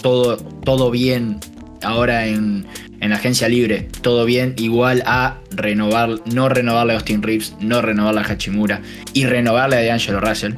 todo, 0.00 0.36
todo 0.36 0.92
bien 0.92 1.40
ahora 1.82 2.26
en, 2.26 2.64
en 3.00 3.10
la 3.10 3.16
agencia 3.16 3.48
libre, 3.48 3.88
todo 4.02 4.24
bien, 4.24 4.54
igual 4.56 5.02
a 5.04 5.40
renovar, 5.50 6.10
no 6.32 6.48
renovarle 6.48 6.92
a 6.92 6.96
Austin 6.98 7.24
Reeves, 7.24 7.56
no 7.58 7.82
renovarle 7.82 8.20
a 8.20 8.24
Hachimura 8.24 8.82
y 9.14 9.26
renovarle 9.26 9.78
a 9.78 9.82
D'Angelo 9.82 10.20
Russell. 10.20 10.54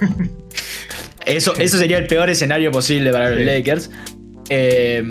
Eso, 1.26 1.54
eso 1.56 1.76
sería 1.76 1.98
el 1.98 2.06
peor 2.06 2.30
escenario 2.30 2.70
posible 2.70 3.10
para 3.12 3.30
los 3.30 3.38
Sí. 3.40 3.44
Lakers. 3.44 3.90
Eh, 4.48 5.02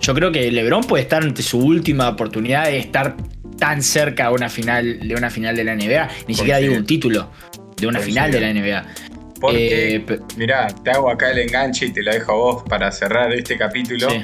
yo 0.00 0.14
creo 0.14 0.30
que 0.30 0.50
LeBron 0.52 0.84
puede 0.84 1.02
estar 1.02 1.22
ante 1.22 1.42
su 1.42 1.58
última 1.58 2.08
oportunidad 2.08 2.66
de 2.66 2.78
estar 2.78 3.16
tan 3.58 3.82
cerca 3.82 4.28
de 4.28 4.34
una 4.34 4.48
final 4.48 5.00
de, 5.00 5.14
una 5.14 5.28
final 5.30 5.56
de 5.56 5.64
la 5.64 5.74
NBA. 5.74 6.08
Ni 6.28 6.34
siquiera 6.34 6.58
digo 6.58 6.76
un 6.76 6.86
título, 6.86 7.30
de 7.76 7.86
una 7.86 7.98
final 8.00 8.30
de 8.30 8.40
la 8.40 8.52
NBA. 8.52 8.86
Porque, 9.40 9.96
Eh, 9.96 10.18
mirá, 10.36 10.68
te 10.84 10.90
hago 10.90 11.10
acá 11.10 11.30
el 11.32 11.38
enganche 11.40 11.86
y 11.86 11.90
te 11.90 12.02
lo 12.02 12.12
dejo 12.12 12.32
a 12.32 12.34
vos 12.36 12.62
para 12.68 12.90
cerrar 12.92 13.32
este 13.32 13.56
capítulo. 13.56 14.08
Sí. 14.10 14.22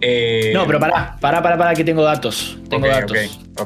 Eh, 0.00 0.52
No, 0.54 0.66
pero 0.66 0.80
pará, 0.80 1.16
pará, 1.20 1.42
pará, 1.42 1.58
pará, 1.58 1.74
que 1.74 1.84
tengo 1.84 2.02
datos. 2.02 2.58
Tengo 2.70 2.86
datos. 2.88 3.16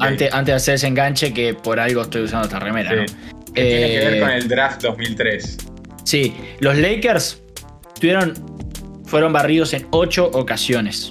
Antes, 0.01 0.33
antes 0.33 0.53
de 0.53 0.57
hacer 0.57 0.75
ese 0.75 0.89
enganche, 0.89 1.33
que 1.33 1.55
por 1.55 1.79
algo 1.79 2.03
estoy 2.03 2.23
usando 2.23 2.47
esta 2.47 2.59
remera, 2.59 2.91
Sí. 2.91 2.97
¿no? 2.97 3.35
que 3.55 3.63
tiene 3.63 3.89
que 3.89 3.99
ver 4.11 4.21
con 4.21 4.31
el 4.31 4.49
draft 4.49 4.83
2003. 4.83 5.57
Sí, 6.05 6.35
los 6.61 6.77
Lakers 6.77 7.41
tuvieron, 7.99 8.35
fueron 9.07 9.33
barridos 9.33 9.73
en 9.73 9.87
ocho 9.91 10.31
ocasiones 10.33 11.11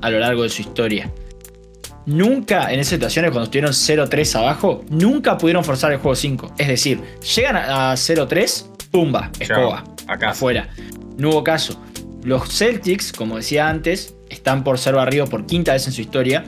a 0.00 0.10
lo 0.10 0.18
largo 0.18 0.42
de 0.42 0.48
su 0.48 0.62
historia. 0.62 1.12
Nunca 2.06 2.72
en 2.72 2.80
esas 2.80 2.94
situaciones, 2.94 3.30
cuando 3.30 3.44
estuvieron 3.44 3.72
0-3 3.72 4.38
abajo, 4.38 4.84
nunca 4.88 5.36
pudieron 5.36 5.62
forzar 5.62 5.92
el 5.92 5.98
juego 5.98 6.16
5. 6.16 6.54
Es 6.58 6.68
decir, 6.68 7.00
llegan 7.36 7.56
a 7.56 7.92
a 7.92 7.94
0-3, 7.94 8.66
pumba, 8.90 9.30
escoba, 9.38 9.84
acá. 10.08 10.30
afuera. 10.30 10.70
No 11.18 11.30
hubo 11.30 11.44
caso. 11.44 11.80
Los 12.24 12.48
Celtics, 12.48 13.12
como 13.12 13.36
decía 13.36 13.68
antes, 13.68 14.14
están 14.28 14.64
por 14.64 14.78
ser 14.78 14.94
barridos 14.94 15.28
por 15.28 15.46
quinta 15.46 15.72
vez 15.72 15.86
en 15.86 15.92
su 15.92 16.00
historia. 16.00 16.44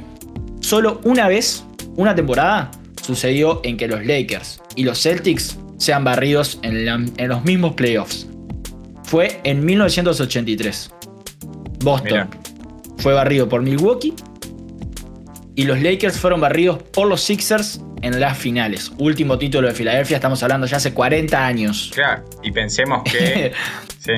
Solo 0.60 1.00
una 1.04 1.28
vez, 1.28 1.64
una 1.96 2.14
temporada, 2.14 2.70
sucedió 3.02 3.60
en 3.64 3.76
que 3.76 3.88
los 3.88 4.04
Lakers 4.06 4.60
y 4.74 4.84
los 4.84 5.02
Celtics 5.02 5.58
sean 5.82 6.04
barridos 6.04 6.60
en, 6.62 6.84
la- 6.86 6.94
en 7.16 7.28
los 7.28 7.44
mismos 7.44 7.74
playoffs. 7.74 8.28
Fue 9.04 9.40
en 9.42 9.64
1983. 9.64 10.90
Boston 11.82 12.28
fue 12.98 13.12
barrido 13.14 13.48
por 13.48 13.62
Milwaukee 13.62 14.14
y 15.56 15.64
los 15.64 15.80
Lakers 15.82 16.18
fueron 16.18 16.40
barridos 16.40 16.80
por 16.82 17.08
los 17.08 17.20
Sixers 17.20 17.80
en 18.00 18.20
las 18.20 18.38
finales. 18.38 18.92
Último 18.98 19.38
título 19.38 19.66
de 19.68 19.74
Filadelfia, 19.74 20.16
estamos 20.18 20.40
hablando 20.44 20.66
ya 20.68 20.76
hace 20.76 20.94
40 20.94 21.44
años. 21.46 21.90
Claro, 21.94 22.22
y 22.44 22.52
pensemos 22.52 23.02
que. 23.02 23.52
sí, 23.98 24.12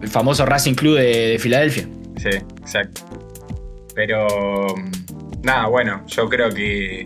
El 0.00 0.08
famoso 0.08 0.46
Racing 0.46 0.74
Club 0.74 0.96
de, 0.98 1.28
de 1.30 1.38
Filadelfia. 1.40 1.88
sí, 2.16 2.28
exacto. 2.62 3.02
Pero. 3.94 4.66
mm, 4.76 5.42
Nada, 5.42 5.66
bueno, 5.66 6.02
yo 6.06 6.26
creo 6.28 6.48
que 6.48 7.04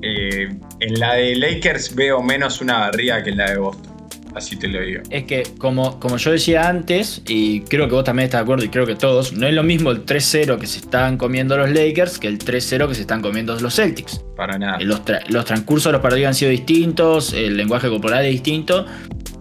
eh, 0.00 0.48
en 0.82 0.98
la 1.00 1.14
de 1.14 1.36
Lakers 1.36 1.94
veo 1.94 2.22
menos 2.22 2.60
una 2.60 2.78
barrida 2.78 3.22
que 3.22 3.30
en 3.30 3.36
la 3.38 3.50
de 3.50 3.58
Boston. 3.58 3.90
Así 4.34 4.56
te 4.56 4.66
lo 4.66 4.80
digo. 4.80 5.02
Es 5.10 5.24
que, 5.24 5.42
como, 5.58 6.00
como 6.00 6.16
yo 6.16 6.30
decía 6.32 6.66
antes, 6.66 7.20
y 7.28 7.60
creo 7.60 7.86
que 7.86 7.94
vos 7.94 8.02
también 8.04 8.24
estás 8.24 8.38
de 8.40 8.42
acuerdo, 8.44 8.64
y 8.64 8.70
creo 8.70 8.86
que 8.86 8.94
todos, 8.94 9.34
no 9.34 9.46
es 9.46 9.52
lo 9.52 9.62
mismo 9.62 9.90
el 9.90 10.06
3-0 10.06 10.58
que 10.58 10.66
se 10.66 10.78
están 10.78 11.18
comiendo 11.18 11.54
los 11.58 11.68
Lakers 11.70 12.18
que 12.18 12.28
el 12.28 12.38
3-0 12.38 12.88
que 12.88 12.94
se 12.94 13.02
están 13.02 13.20
comiendo 13.20 13.54
los 13.60 13.74
Celtics. 13.76 14.24
Para 14.34 14.58
nada. 14.58 14.78
Eh, 14.78 14.84
Los, 14.84 15.04
tra- 15.04 15.22
los 15.28 15.44
transcursos 15.44 15.90
de 15.90 15.92
los 15.92 16.00
partidos 16.00 16.28
han 16.28 16.34
sido 16.34 16.50
distintos, 16.50 17.34
el 17.34 17.58
lenguaje 17.58 17.90
corporal 17.90 18.24
es 18.24 18.32
distinto, 18.32 18.86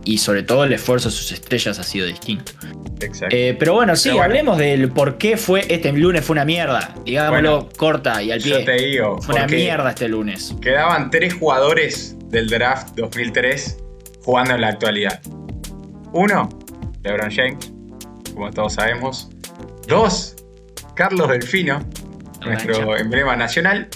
y 0.03 0.17
sobre 0.17 0.43
todo 0.43 0.63
el 0.63 0.73
esfuerzo 0.73 1.09
de 1.09 1.15
sus 1.15 1.31
estrellas 1.31 1.77
ha 1.79 1.83
sido 1.83 2.07
distinto. 2.07 2.51
Exacto. 2.99 3.35
Eh, 3.35 3.55
pero 3.57 3.73
bueno, 3.73 3.95
sí, 3.95 4.09
Pero 4.09 4.17
bueno. 4.17 4.25
hablemos 4.31 4.57
del 4.57 4.89
por 4.91 5.17
qué 5.17 5.37
fue 5.37 5.65
este 5.69 5.91
lunes 5.91 6.23
fue 6.25 6.33
una 6.35 6.45
mierda. 6.45 6.93
Digámoslo 7.05 7.51
Bueno, 7.61 7.69
corta 7.77 8.21
y 8.21 8.31
al 8.31 8.39
Yo 8.39 8.57
pie. 8.57 8.65
te 8.65 8.71
digo, 8.83 9.21
Fue 9.21 9.35
una 9.35 9.47
mierda 9.47 9.89
este 9.89 10.07
lunes. 10.07 10.55
quedaban 10.61 11.09
tres 11.09 11.33
jugadores 11.33 12.15
del 12.29 12.47
draft 12.47 12.95
2003 12.95 13.77
jugando 14.23 14.55
en 14.55 14.61
la 14.61 14.67
actualidad. 14.69 15.19
Uno, 16.13 16.49
LeBron 17.03 17.31
James, 17.31 17.71
como 18.33 18.51
todos 18.51 18.73
sabemos. 18.73 19.29
Dos, 19.87 20.35
Carlos 20.95 21.27
Delfino, 21.29 21.83
nuestro 22.45 22.97
emblema 22.97 23.35
nacional. 23.35 23.87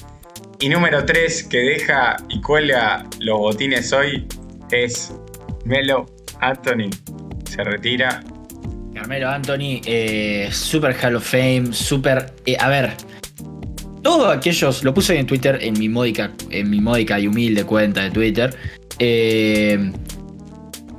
Y 0.59 0.69
número 0.69 1.05
tres, 1.05 1.43
que 1.43 1.57
deja 1.57 2.15
y 2.29 2.41
cuelga 2.41 3.05
los 3.19 3.37
botines 3.37 3.91
hoy, 3.93 4.25
es 4.71 5.13
Melo 5.65 6.05
Anthony. 6.41 6.89
Se 7.49 7.63
retira. 7.63 8.23
Carmelo 8.93 9.29
Anthony, 9.29 9.81
eh, 9.85 10.47
Super 10.51 10.95
Hall 11.03 11.15
of 11.17 11.23
Fame, 11.29 11.73
Super. 11.73 12.33
eh, 12.45 12.55
a 12.59 12.69
ver. 12.69 12.93
Todos 14.01 14.35
aquellos. 14.35 14.83
Lo 14.83 14.93
puse 14.93 15.17
en 15.17 15.25
Twitter 15.25 15.57
en 15.61 15.77
mi 15.77 15.89
módica, 15.89 16.31
en 16.49 16.69
mi 16.69 16.79
módica 16.79 17.19
y 17.19 17.27
humilde 17.27 17.63
cuenta 17.65 18.03
de 18.03 18.11
Twitter. 18.11 18.55
eh, 18.99 19.91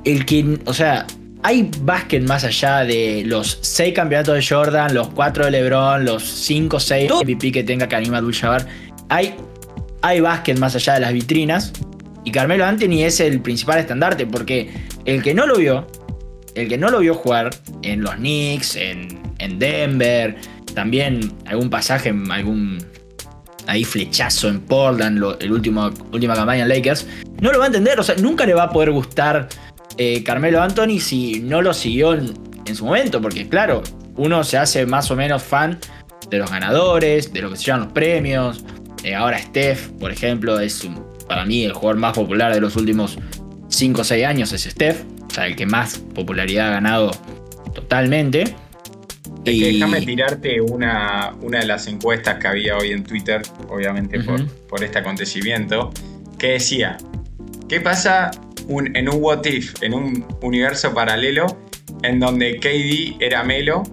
el 0.05 0.25
que. 0.25 0.59
O 0.65 0.73
sea. 0.73 1.05
Hay 1.43 1.69
básquet 1.81 2.23
más 2.23 2.43
allá 2.43 2.79
de 2.79 3.23
los 3.25 3.59
6 3.61 3.93
campeonatos 3.93 4.35
de 4.35 4.43
Jordan, 4.45 4.93
los 4.93 5.09
4 5.09 5.45
de 5.45 5.51
LeBron, 5.51 6.03
los 6.03 6.23
5, 6.23 6.79
6 6.79 7.11
MVP 7.23 7.51
que 7.51 7.63
tenga 7.63 7.87
Karim 7.87 8.13
Abdul-Jabbar. 8.15 8.65
Hay, 9.07 9.35
hay 10.01 10.19
básquet 10.19 10.57
más 10.59 10.75
allá 10.75 10.95
de 10.95 10.99
las 11.01 11.13
vitrinas. 11.13 11.71
Y 12.27 12.31
Carmelo 12.31 12.65
Anthony 12.65 13.03
es 13.05 13.21
el 13.21 13.39
principal 13.39 13.79
estandarte 13.79 14.25
porque 14.25 14.69
el 15.05 15.23
que 15.23 15.33
no 15.33 15.47
lo 15.47 15.55
vio, 15.55 15.87
el 16.55 16.67
que 16.67 16.77
no 16.77 16.89
lo 16.89 16.99
vio 16.99 17.13
jugar 17.15 17.51
en 17.83 18.01
los 18.01 18.15
Knicks, 18.15 18.75
en, 18.75 19.17
en 19.39 19.57
Denver, 19.59 20.35
también 20.73 21.31
algún 21.45 21.69
pasaje, 21.69 22.13
algún 22.29 22.79
ahí 23.65 23.85
flechazo 23.85 24.49
en 24.49 24.59
Portland, 24.59 25.19
lo- 25.19 25.39
el 25.39 25.53
último, 25.53 25.89
última 26.11 26.35
campaña 26.35 26.63
en 26.63 26.67
Lakers, 26.67 27.07
no 27.39 27.53
lo 27.53 27.59
va 27.59 27.63
a 27.63 27.67
entender, 27.67 27.97
o 27.97 28.03
sea, 28.03 28.15
nunca 28.15 28.45
le 28.45 28.53
va 28.53 28.63
a 28.63 28.69
poder 28.71 28.91
gustar 28.91 29.47
eh, 29.97 30.21
Carmelo 30.25 30.61
Anthony 30.61 30.99
si 30.99 31.39
no 31.39 31.61
lo 31.61 31.73
siguió 31.73 32.13
en, 32.13 32.33
en 32.65 32.75
su 32.75 32.83
momento, 32.83 33.21
porque 33.21 33.47
claro, 33.47 33.83
uno 34.17 34.43
se 34.43 34.57
hace 34.57 34.85
más 34.85 35.09
o 35.11 35.15
menos 35.15 35.43
fan 35.43 35.79
de 36.29 36.39
los 36.39 36.51
ganadores, 36.51 37.31
de 37.31 37.41
lo 37.41 37.51
que 37.51 37.55
se 37.55 37.63
llaman 37.63 37.83
los 37.85 37.93
premios. 37.93 38.65
Eh, 39.05 39.15
ahora 39.15 39.37
Steph, 39.39 39.91
por 39.97 40.11
ejemplo, 40.11 40.59
es 40.59 40.83
un- 40.83 41.06
para 41.27 41.45
mí 41.45 41.63
el 41.65 41.73
jugador 41.73 41.97
más 41.97 42.13
popular 42.13 42.53
de 42.53 42.61
los 42.61 42.75
últimos 42.75 43.17
5 43.69 44.01
o 44.01 44.03
6 44.03 44.25
años 44.25 44.51
es 44.53 44.63
Steph, 44.63 45.03
o 45.29 45.33
sea, 45.33 45.45
el 45.47 45.55
que 45.55 45.65
más 45.65 45.97
popularidad 45.99 46.67
ha 46.67 46.71
ganado 46.71 47.11
totalmente. 47.73 48.55
Y- 49.45 49.73
déjame 49.79 50.01
tirarte 50.01 50.59
una, 50.61 51.33
una 51.41 51.59
de 51.59 51.65
las 51.65 51.87
encuestas 51.87 52.37
que 52.37 52.47
había 52.47 52.77
hoy 52.77 52.91
en 52.91 53.03
Twitter, 53.03 53.41
obviamente 53.69 54.19
por, 54.19 54.45
por 54.67 54.83
este 54.83 54.99
acontecimiento, 54.99 55.91
que 56.37 56.51
decía, 56.53 56.97
¿qué 57.69 57.79
pasa 57.79 58.31
un- 58.67 58.95
en 58.95 59.07
un 59.09 59.23
what 59.23 59.45
if, 59.45 59.81
en 59.81 59.93
un 59.93 60.25
universo 60.41 60.93
paralelo, 60.93 61.45
en 62.03 62.19
donde 62.19 62.59
KD 62.59 63.23
era 63.23 63.43
Melo, 63.43 63.83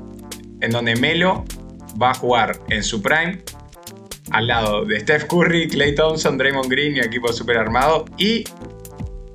en 0.60 0.70
donde 0.72 0.96
Melo 0.96 1.44
va 2.02 2.10
a 2.10 2.14
jugar 2.14 2.58
en 2.70 2.82
su 2.82 3.00
prime, 3.00 3.38
al 4.34 4.48
lado 4.48 4.84
de 4.84 4.98
Steph 5.00 5.26
Curry, 5.26 5.68
Clay 5.68 5.94
Thompson, 5.94 6.36
Draymond 6.36 6.68
Green 6.68 6.96
y 6.96 7.00
equipo 7.00 7.32
super 7.32 7.56
armado, 7.56 8.04
y 8.18 8.42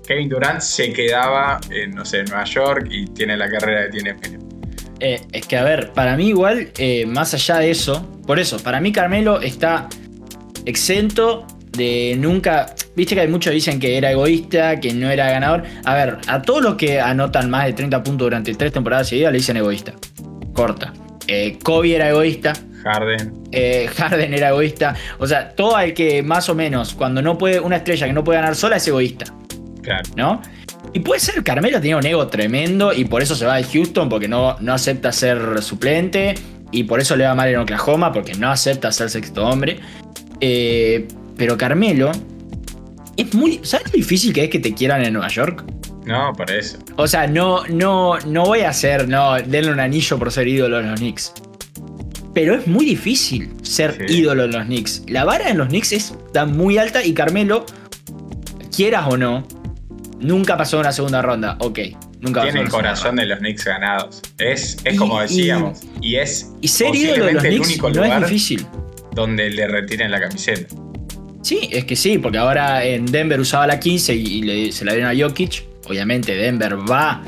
Kevin 0.06 0.28
Durant 0.28 0.60
se 0.60 0.92
quedaba 0.92 1.60
en, 1.70 1.92
no 1.92 2.04
sé, 2.04 2.24
Nueva 2.26 2.44
York 2.44 2.88
y 2.92 3.06
tiene 3.06 3.38
la 3.38 3.50
carrera 3.50 3.86
que 3.86 3.92
tiene. 3.92 4.16
Eh, 5.00 5.22
es 5.32 5.48
que, 5.48 5.56
a 5.56 5.64
ver, 5.64 5.94
para 5.94 6.18
mí 6.18 6.28
igual, 6.28 6.72
eh, 6.78 7.06
más 7.06 7.34
allá 7.34 7.60
de 7.60 7.72
eso, 7.72 8.06
por 8.28 8.40
eso, 8.40 8.58
para 8.62 8.82
mí 8.82 8.92
Carmelo 8.92 9.40
está 9.42 9.88
exento 10.66 11.48
de 11.72 12.16
nunca... 12.20 12.76
Viste 12.96 13.16
que 13.16 13.22
hay 13.22 13.30
muchos 13.30 13.54
dicen 13.54 13.80
que 13.80 13.98
era 13.98 14.12
egoísta, 14.12 14.82
que 14.82 14.94
no 14.94 15.10
era 15.10 15.32
ganador. 15.32 15.64
A 15.86 15.94
ver, 15.94 16.18
a 16.28 16.42
todos 16.42 16.62
los 16.62 16.76
que 16.76 17.00
anotan 17.00 17.50
más 17.50 17.66
de 17.68 17.74
30 17.74 18.04
puntos 18.04 18.26
durante 18.26 18.54
tres 18.56 18.74
temporadas 18.74 19.08
seguidas 19.08 19.32
le 19.32 19.38
dicen 19.38 19.56
egoísta. 19.56 19.94
Corta. 20.54 20.92
Eh, 21.28 21.58
Kobe 21.64 21.96
era 21.96 22.10
egoísta, 22.10 22.54
Harden, 22.84 23.34
eh, 23.52 23.90
Harden 23.96 24.34
era 24.34 24.50
egoísta. 24.50 24.96
O 25.18 25.28
sea, 25.28 25.50
todo 25.50 25.80
el 25.80 25.94
que 25.94 26.24
más 26.24 26.50
o 26.50 26.56
menos, 26.56 26.94
cuando 26.94 27.22
no 27.22 27.38
puede, 27.38 27.60
una 27.60 27.78
estrella 27.78 28.08
que 28.08 28.14
no 28.14 28.24
puede 28.24 28.40
ganar 28.40 28.56
sola 28.56 28.78
es 28.78 28.88
egoísta. 28.88 29.26
claro. 29.82 30.04
¿no? 30.16 30.42
Y 30.94 31.00
puede 31.02 31.20
ser, 31.20 31.44
Carmelo 31.44 31.80
tiene 31.80 31.98
un 31.98 32.06
ego 32.06 32.28
tremendo 32.28 32.94
y 32.94 33.06
por 33.06 33.22
eso 33.22 33.36
se 33.36 33.46
va 33.46 33.58
de 33.58 33.64
Houston 33.64 34.10
porque 34.10 34.28
no, 34.28 34.58
no 34.60 34.74
acepta 34.74 35.12
ser 35.12 35.62
suplente 35.62 36.36
y 36.72 36.84
por 36.84 37.00
eso 37.00 37.16
le 37.16 37.26
va 37.26 37.36
mal 37.36 37.50
en 37.50 37.58
Oklahoma 37.58 38.12
porque 38.12 38.34
no 38.34 38.50
acepta 38.50 38.92
ser 38.92 39.10
sexto 39.10 39.46
hombre. 39.46 39.80
Eh, 40.42 41.08
pero 41.38 41.58
Carmelo 41.58 42.12
es 43.18 43.34
muy... 43.34 43.60
¿Sabes 43.64 43.88
lo 43.88 43.94
difícil 43.94 44.34
que 44.34 44.46
es 44.46 44.50
que 44.50 44.60
te 44.60 44.74
quieran 44.74 45.04
en 45.04 45.14
Nueva 45.14 45.28
York? 45.28 45.64
No, 46.06 46.34
para 46.34 46.56
eso. 46.56 46.80
O 46.96 47.08
sea, 47.08 47.28
no, 47.28 47.66
no, 47.68 48.18
no 48.20 48.46
voy 48.46 48.62
a 48.62 48.70
hacer, 48.70 49.08
no, 49.08 49.36
denle 49.36 49.72
un 49.72 49.80
anillo 49.80 50.18
por 50.18 50.32
ser 50.32 50.48
ídolo 50.48 50.78
de 50.78 50.84
los 50.84 51.00
Knicks. 51.00 51.34
Pero 52.34 52.56
es 52.56 52.68
muy 52.68 52.86
difícil 52.86 53.50
ser 53.64 54.06
Sí. 54.08 54.18
ídolo 54.20 54.46
en 54.46 54.52
los 54.52 54.66
Knicks. 54.66 55.04
La 55.08 55.26
vara 55.26 55.50
en 55.50 55.58
los 55.58 55.68
Knicks 55.70 55.92
está 55.94 56.46
muy 56.46 56.78
alta 56.78 57.04
y 57.04 57.14
Carmelo, 57.14 57.66
quieras 58.76 59.06
o 59.10 59.18
no, 59.18 59.46
nunca 60.20 60.58
pasó 60.58 60.80
una 60.80 60.92
segunda 60.92 61.22
ronda. 61.22 61.58
Ok, 61.60 61.80
nunca 62.22 62.42
pasó 62.42 62.52
Tiene 62.52 62.62
el 62.66 62.70
corazón 62.70 63.06
ronda. 63.08 63.24
de 63.24 63.30
los 63.30 63.40
Knicks 63.40 63.66
ganados. 63.66 64.22
Es, 64.38 64.78
es 64.84 64.94
Y- 64.94 64.98
como 64.98 65.18
y- 65.20 65.22
decíamos. 65.24 65.80
Y, 66.02 66.16
es 66.16 66.52
Y 66.62 66.68
ser 66.68 66.96
ídolo 66.96 67.26
de 67.26 67.34
los 67.34 67.44
el 67.44 67.50
Knicks 67.52 67.68
único 67.68 67.90
no 67.90 67.96
lugar 68.04 68.24
es 68.24 68.30
difícil. 68.30 68.66
donde 69.16 69.50
le 69.50 69.68
retiren 69.68 70.12
la 70.12 70.20
camiseta. 70.22 70.74
Sí, 71.42 71.68
es 71.72 71.86
que 71.86 71.96
sí, 71.96 72.18
porque 72.20 72.38
ahora 72.38 72.84
en 72.86 73.06
Denver 73.06 73.40
usaba 73.40 73.66
la 73.66 73.80
15 73.80 74.14
y, 74.16 74.22
y 74.26 74.42
le- 74.44 74.72
se 74.72 74.86
la 74.86 74.94
dieron 74.94 75.10
a 75.10 75.20
Jokic. 75.20 75.64
Obviamente 75.88 76.36
Denver 76.36 76.78
va 76.90 77.24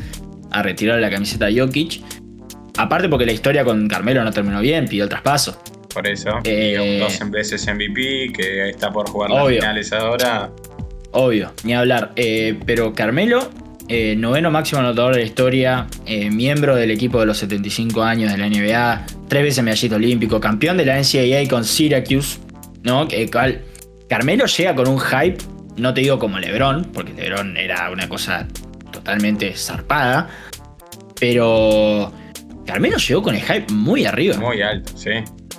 a 0.51 0.61
retirar 0.61 0.99
la 0.99 1.09
camiseta 1.09 1.47
a 1.47 1.49
Jokic. 1.51 2.01
Aparte 2.77 3.09
porque 3.09 3.25
la 3.25 3.31
historia 3.33 3.63
con 3.63 3.87
Carmelo 3.87 4.23
no 4.23 4.31
terminó 4.31 4.61
bien, 4.61 4.87
pidió 4.87 5.03
el 5.03 5.09
traspaso. 5.09 5.61
Por 5.93 6.07
eso. 6.07 6.29
Eh, 6.45 6.75
y 6.77 6.93
un 6.93 6.99
dos 7.01 7.29
veces 7.31 7.67
MVP 7.67 8.31
que 8.33 8.69
está 8.69 8.91
por 8.91 9.09
jugar 9.09 9.29
las 9.31 9.43
Obvio. 9.43 9.59
finales 9.61 9.91
ahora. 9.91 10.49
Obvio, 11.11 11.51
ni 11.63 11.73
hablar. 11.73 12.13
Eh, 12.15 12.57
pero 12.65 12.93
Carmelo, 12.93 13.49
eh, 13.89 14.15
noveno 14.15 14.49
máximo 14.51 14.79
anotador 14.79 15.15
de 15.15 15.19
la 15.21 15.25
historia, 15.25 15.87
eh, 16.05 16.29
miembro 16.29 16.75
del 16.77 16.91
equipo 16.91 17.19
de 17.19 17.25
los 17.25 17.37
75 17.39 18.01
años 18.03 18.31
de 18.31 18.37
la 18.37 18.45
NBA, 18.47 19.05
tres 19.27 19.43
veces 19.43 19.63
medallista 19.65 19.97
olímpico, 19.97 20.39
campeón 20.39 20.77
de 20.77 20.85
la 20.85 20.97
NCAA 20.97 21.49
con 21.49 21.65
Syracuse, 21.65 22.39
¿no? 22.83 23.07
Que, 23.07 23.29
cual- 23.29 23.61
Carmelo 24.07 24.45
llega 24.45 24.73
con 24.75 24.87
un 24.87 24.99
hype, 24.99 25.37
no 25.77 25.93
te 25.93 26.01
digo 26.01 26.17
como 26.19 26.39
LeBron, 26.39 26.85
porque 26.93 27.13
LeBron 27.13 27.57
era 27.57 27.89
una 27.91 28.07
cosa 28.07 28.47
totalmente 28.93 29.53
zarpada, 29.55 30.29
pero 31.19 32.11
Carmelo 32.71 32.97
llegó 32.97 33.21
con 33.21 33.35
el 33.35 33.41
hype 33.41 33.71
muy 33.73 34.05
arriba. 34.05 34.37
Muy 34.37 34.61
alto, 34.61 34.93
sí. 34.97 35.09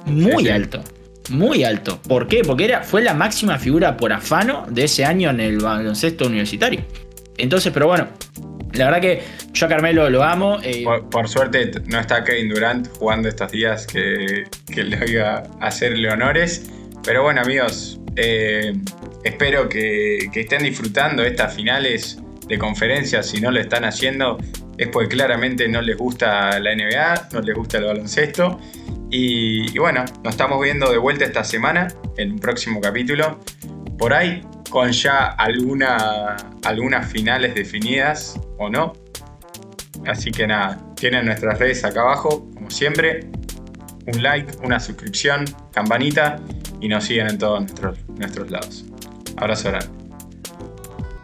Muy 0.07 0.33
Sí, 0.33 0.39
sí. 0.45 0.49
alto. 0.49 0.85
Muy 1.31 1.63
alto. 1.65 2.01
¿Por 2.03 2.27
qué? 2.27 2.43
Porque 2.45 2.65
era, 2.65 2.83
fue 2.83 3.03
la 3.03 3.15
máxima 3.15 3.59
figura 3.59 3.97
por 3.97 4.13
afano 4.13 4.67
de 4.69 4.85
ese 4.85 5.05
año 5.05 5.31
en 5.31 5.41
el 5.41 5.59
baloncesto 5.59 6.27
universitario. 6.27 6.85
Entonces, 7.39 7.73
pero 7.73 7.87
bueno, 7.87 8.09
la 8.73 8.87
verdad 8.87 9.01
que 9.01 9.23
yo 9.53 9.67
a 9.67 9.69
Carmelo 9.69 10.11
lo 10.11 10.23
amo. 10.25 10.59
eh, 10.63 10.83
Por, 10.85 11.09
por 11.11 11.29
suerte 11.29 11.71
no 11.87 12.01
está 12.01 12.25
Kevin 12.25 12.49
Durant 12.49 12.89
jugando 12.99 13.29
estos 13.29 13.53
días 13.53 13.87
que, 13.87 14.45
que 14.73 14.83
le 14.85 14.99
iba 15.11 15.43
a 15.61 15.67
hacerle 15.67 16.11
honores. 16.11 16.71
Pero 17.05 17.23
bueno, 17.23 17.41
amigos, 17.41 18.01
eh, 18.17 18.73
espero 19.25 19.69
que, 19.69 20.29
que 20.33 20.41
estén 20.41 20.63
disfrutando 20.65 21.23
estas 21.25 21.55
finales 21.55 22.19
de 22.49 22.59
conferencias. 22.59 23.27
Si 23.27 23.41
no 23.41 23.51
lo 23.51 23.61
están 23.61 23.85
haciendo, 23.85 24.39
es 24.79 24.89
porque 24.89 25.09
claramente 25.09 25.69
no 25.69 25.83
les 25.83 25.97
gusta 25.97 26.59
la 26.59 26.75
NBA, 26.75 27.29
no 27.33 27.41
les 27.41 27.55
gusta 27.55 27.79
el 27.79 27.85
baloncesto. 27.85 28.59
Y, 29.11 29.79
bueno, 29.79 30.05
nos 30.25 30.33
estamos 30.33 30.61
viendo 30.63 30.91
de 30.91 30.97
vuelta 30.97 31.25
esta 31.25 31.45
semana 31.45 31.89
en 32.17 32.33
un 32.33 32.39
próximo 32.39 32.81
capítulo. 32.81 33.41
Por 33.99 34.15
ahí, 34.15 34.43
con 34.71 34.91
ya 34.91 35.27
alguna, 35.27 36.37
algunas 36.65 37.11
finales 37.11 37.55
definidas 37.55 38.41
o 38.59 38.71
no. 38.71 38.95
Así 40.07 40.31
que 40.31 40.47
nada, 40.47 40.83
tienen 40.97 41.27
nuestras 41.27 41.59
redes 41.59 41.85
acá 41.85 42.01
abajo, 42.01 42.49
como 42.55 42.71
siempre. 42.71 43.29
Un 44.07 44.23
like, 44.23 44.57
una 44.65 44.81
suscripción, 44.81 45.45
campanita 45.73 46.41
y 46.81 46.89
nos 46.89 47.05
siguen 47.05 47.29
en 47.29 47.39
todos 47.39 47.61
nuestros, 47.61 47.99
nuestros 48.09 48.51
lados. 48.51 48.85
Abrazo 49.37 49.69
grande. 49.69 49.89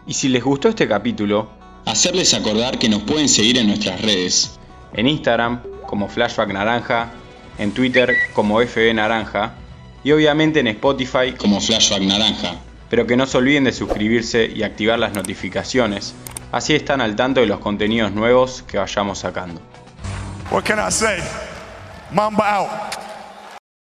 Y 0.05 0.13
si 0.13 0.29
les 0.29 0.43
gustó 0.43 0.69
este 0.69 0.87
capítulo, 0.87 1.58
Hacerles 1.89 2.35
acordar 2.35 2.77
que 2.77 2.87
nos 2.87 3.01
pueden 3.01 3.27
seguir 3.27 3.57
en 3.57 3.65
nuestras 3.65 3.99
redes. 3.99 4.59
en 4.93 5.07
Instagram 5.07 5.63
como 5.87 6.07
Flashback 6.07 6.49
Naranja, 6.49 7.09
en 7.57 7.71
Twitter 7.71 8.15
como 8.33 8.61
FB 8.61 8.93
Naranja 8.93 9.55
y 10.03 10.11
obviamente 10.11 10.59
en 10.59 10.67
Spotify, 10.67 11.31
como 11.35 11.59
Flashback 11.59 12.03
Naranja. 12.03 12.57
pero 12.91 13.07
que 13.07 13.17
no 13.17 13.25
se 13.25 13.39
olviden 13.39 13.63
de 13.63 13.71
suscribirse 13.71 14.45
y 14.55 14.61
activar 14.61 14.99
las 14.99 15.13
notificaciones, 15.13 16.13
así 16.51 16.75
están 16.75 17.01
al 17.01 17.15
tanto 17.15 17.39
de 17.41 17.47
los 17.47 17.59
contenidos 17.59 18.11
nuevos 18.11 18.63
que 18.67 18.77
vayamos 18.77 19.17
sacando. 19.17 19.59
What 20.51 20.65
can 20.65 20.77
I 20.77 20.91
say? 20.91 21.17
Mamba 22.11 22.55
out. 22.55 23.08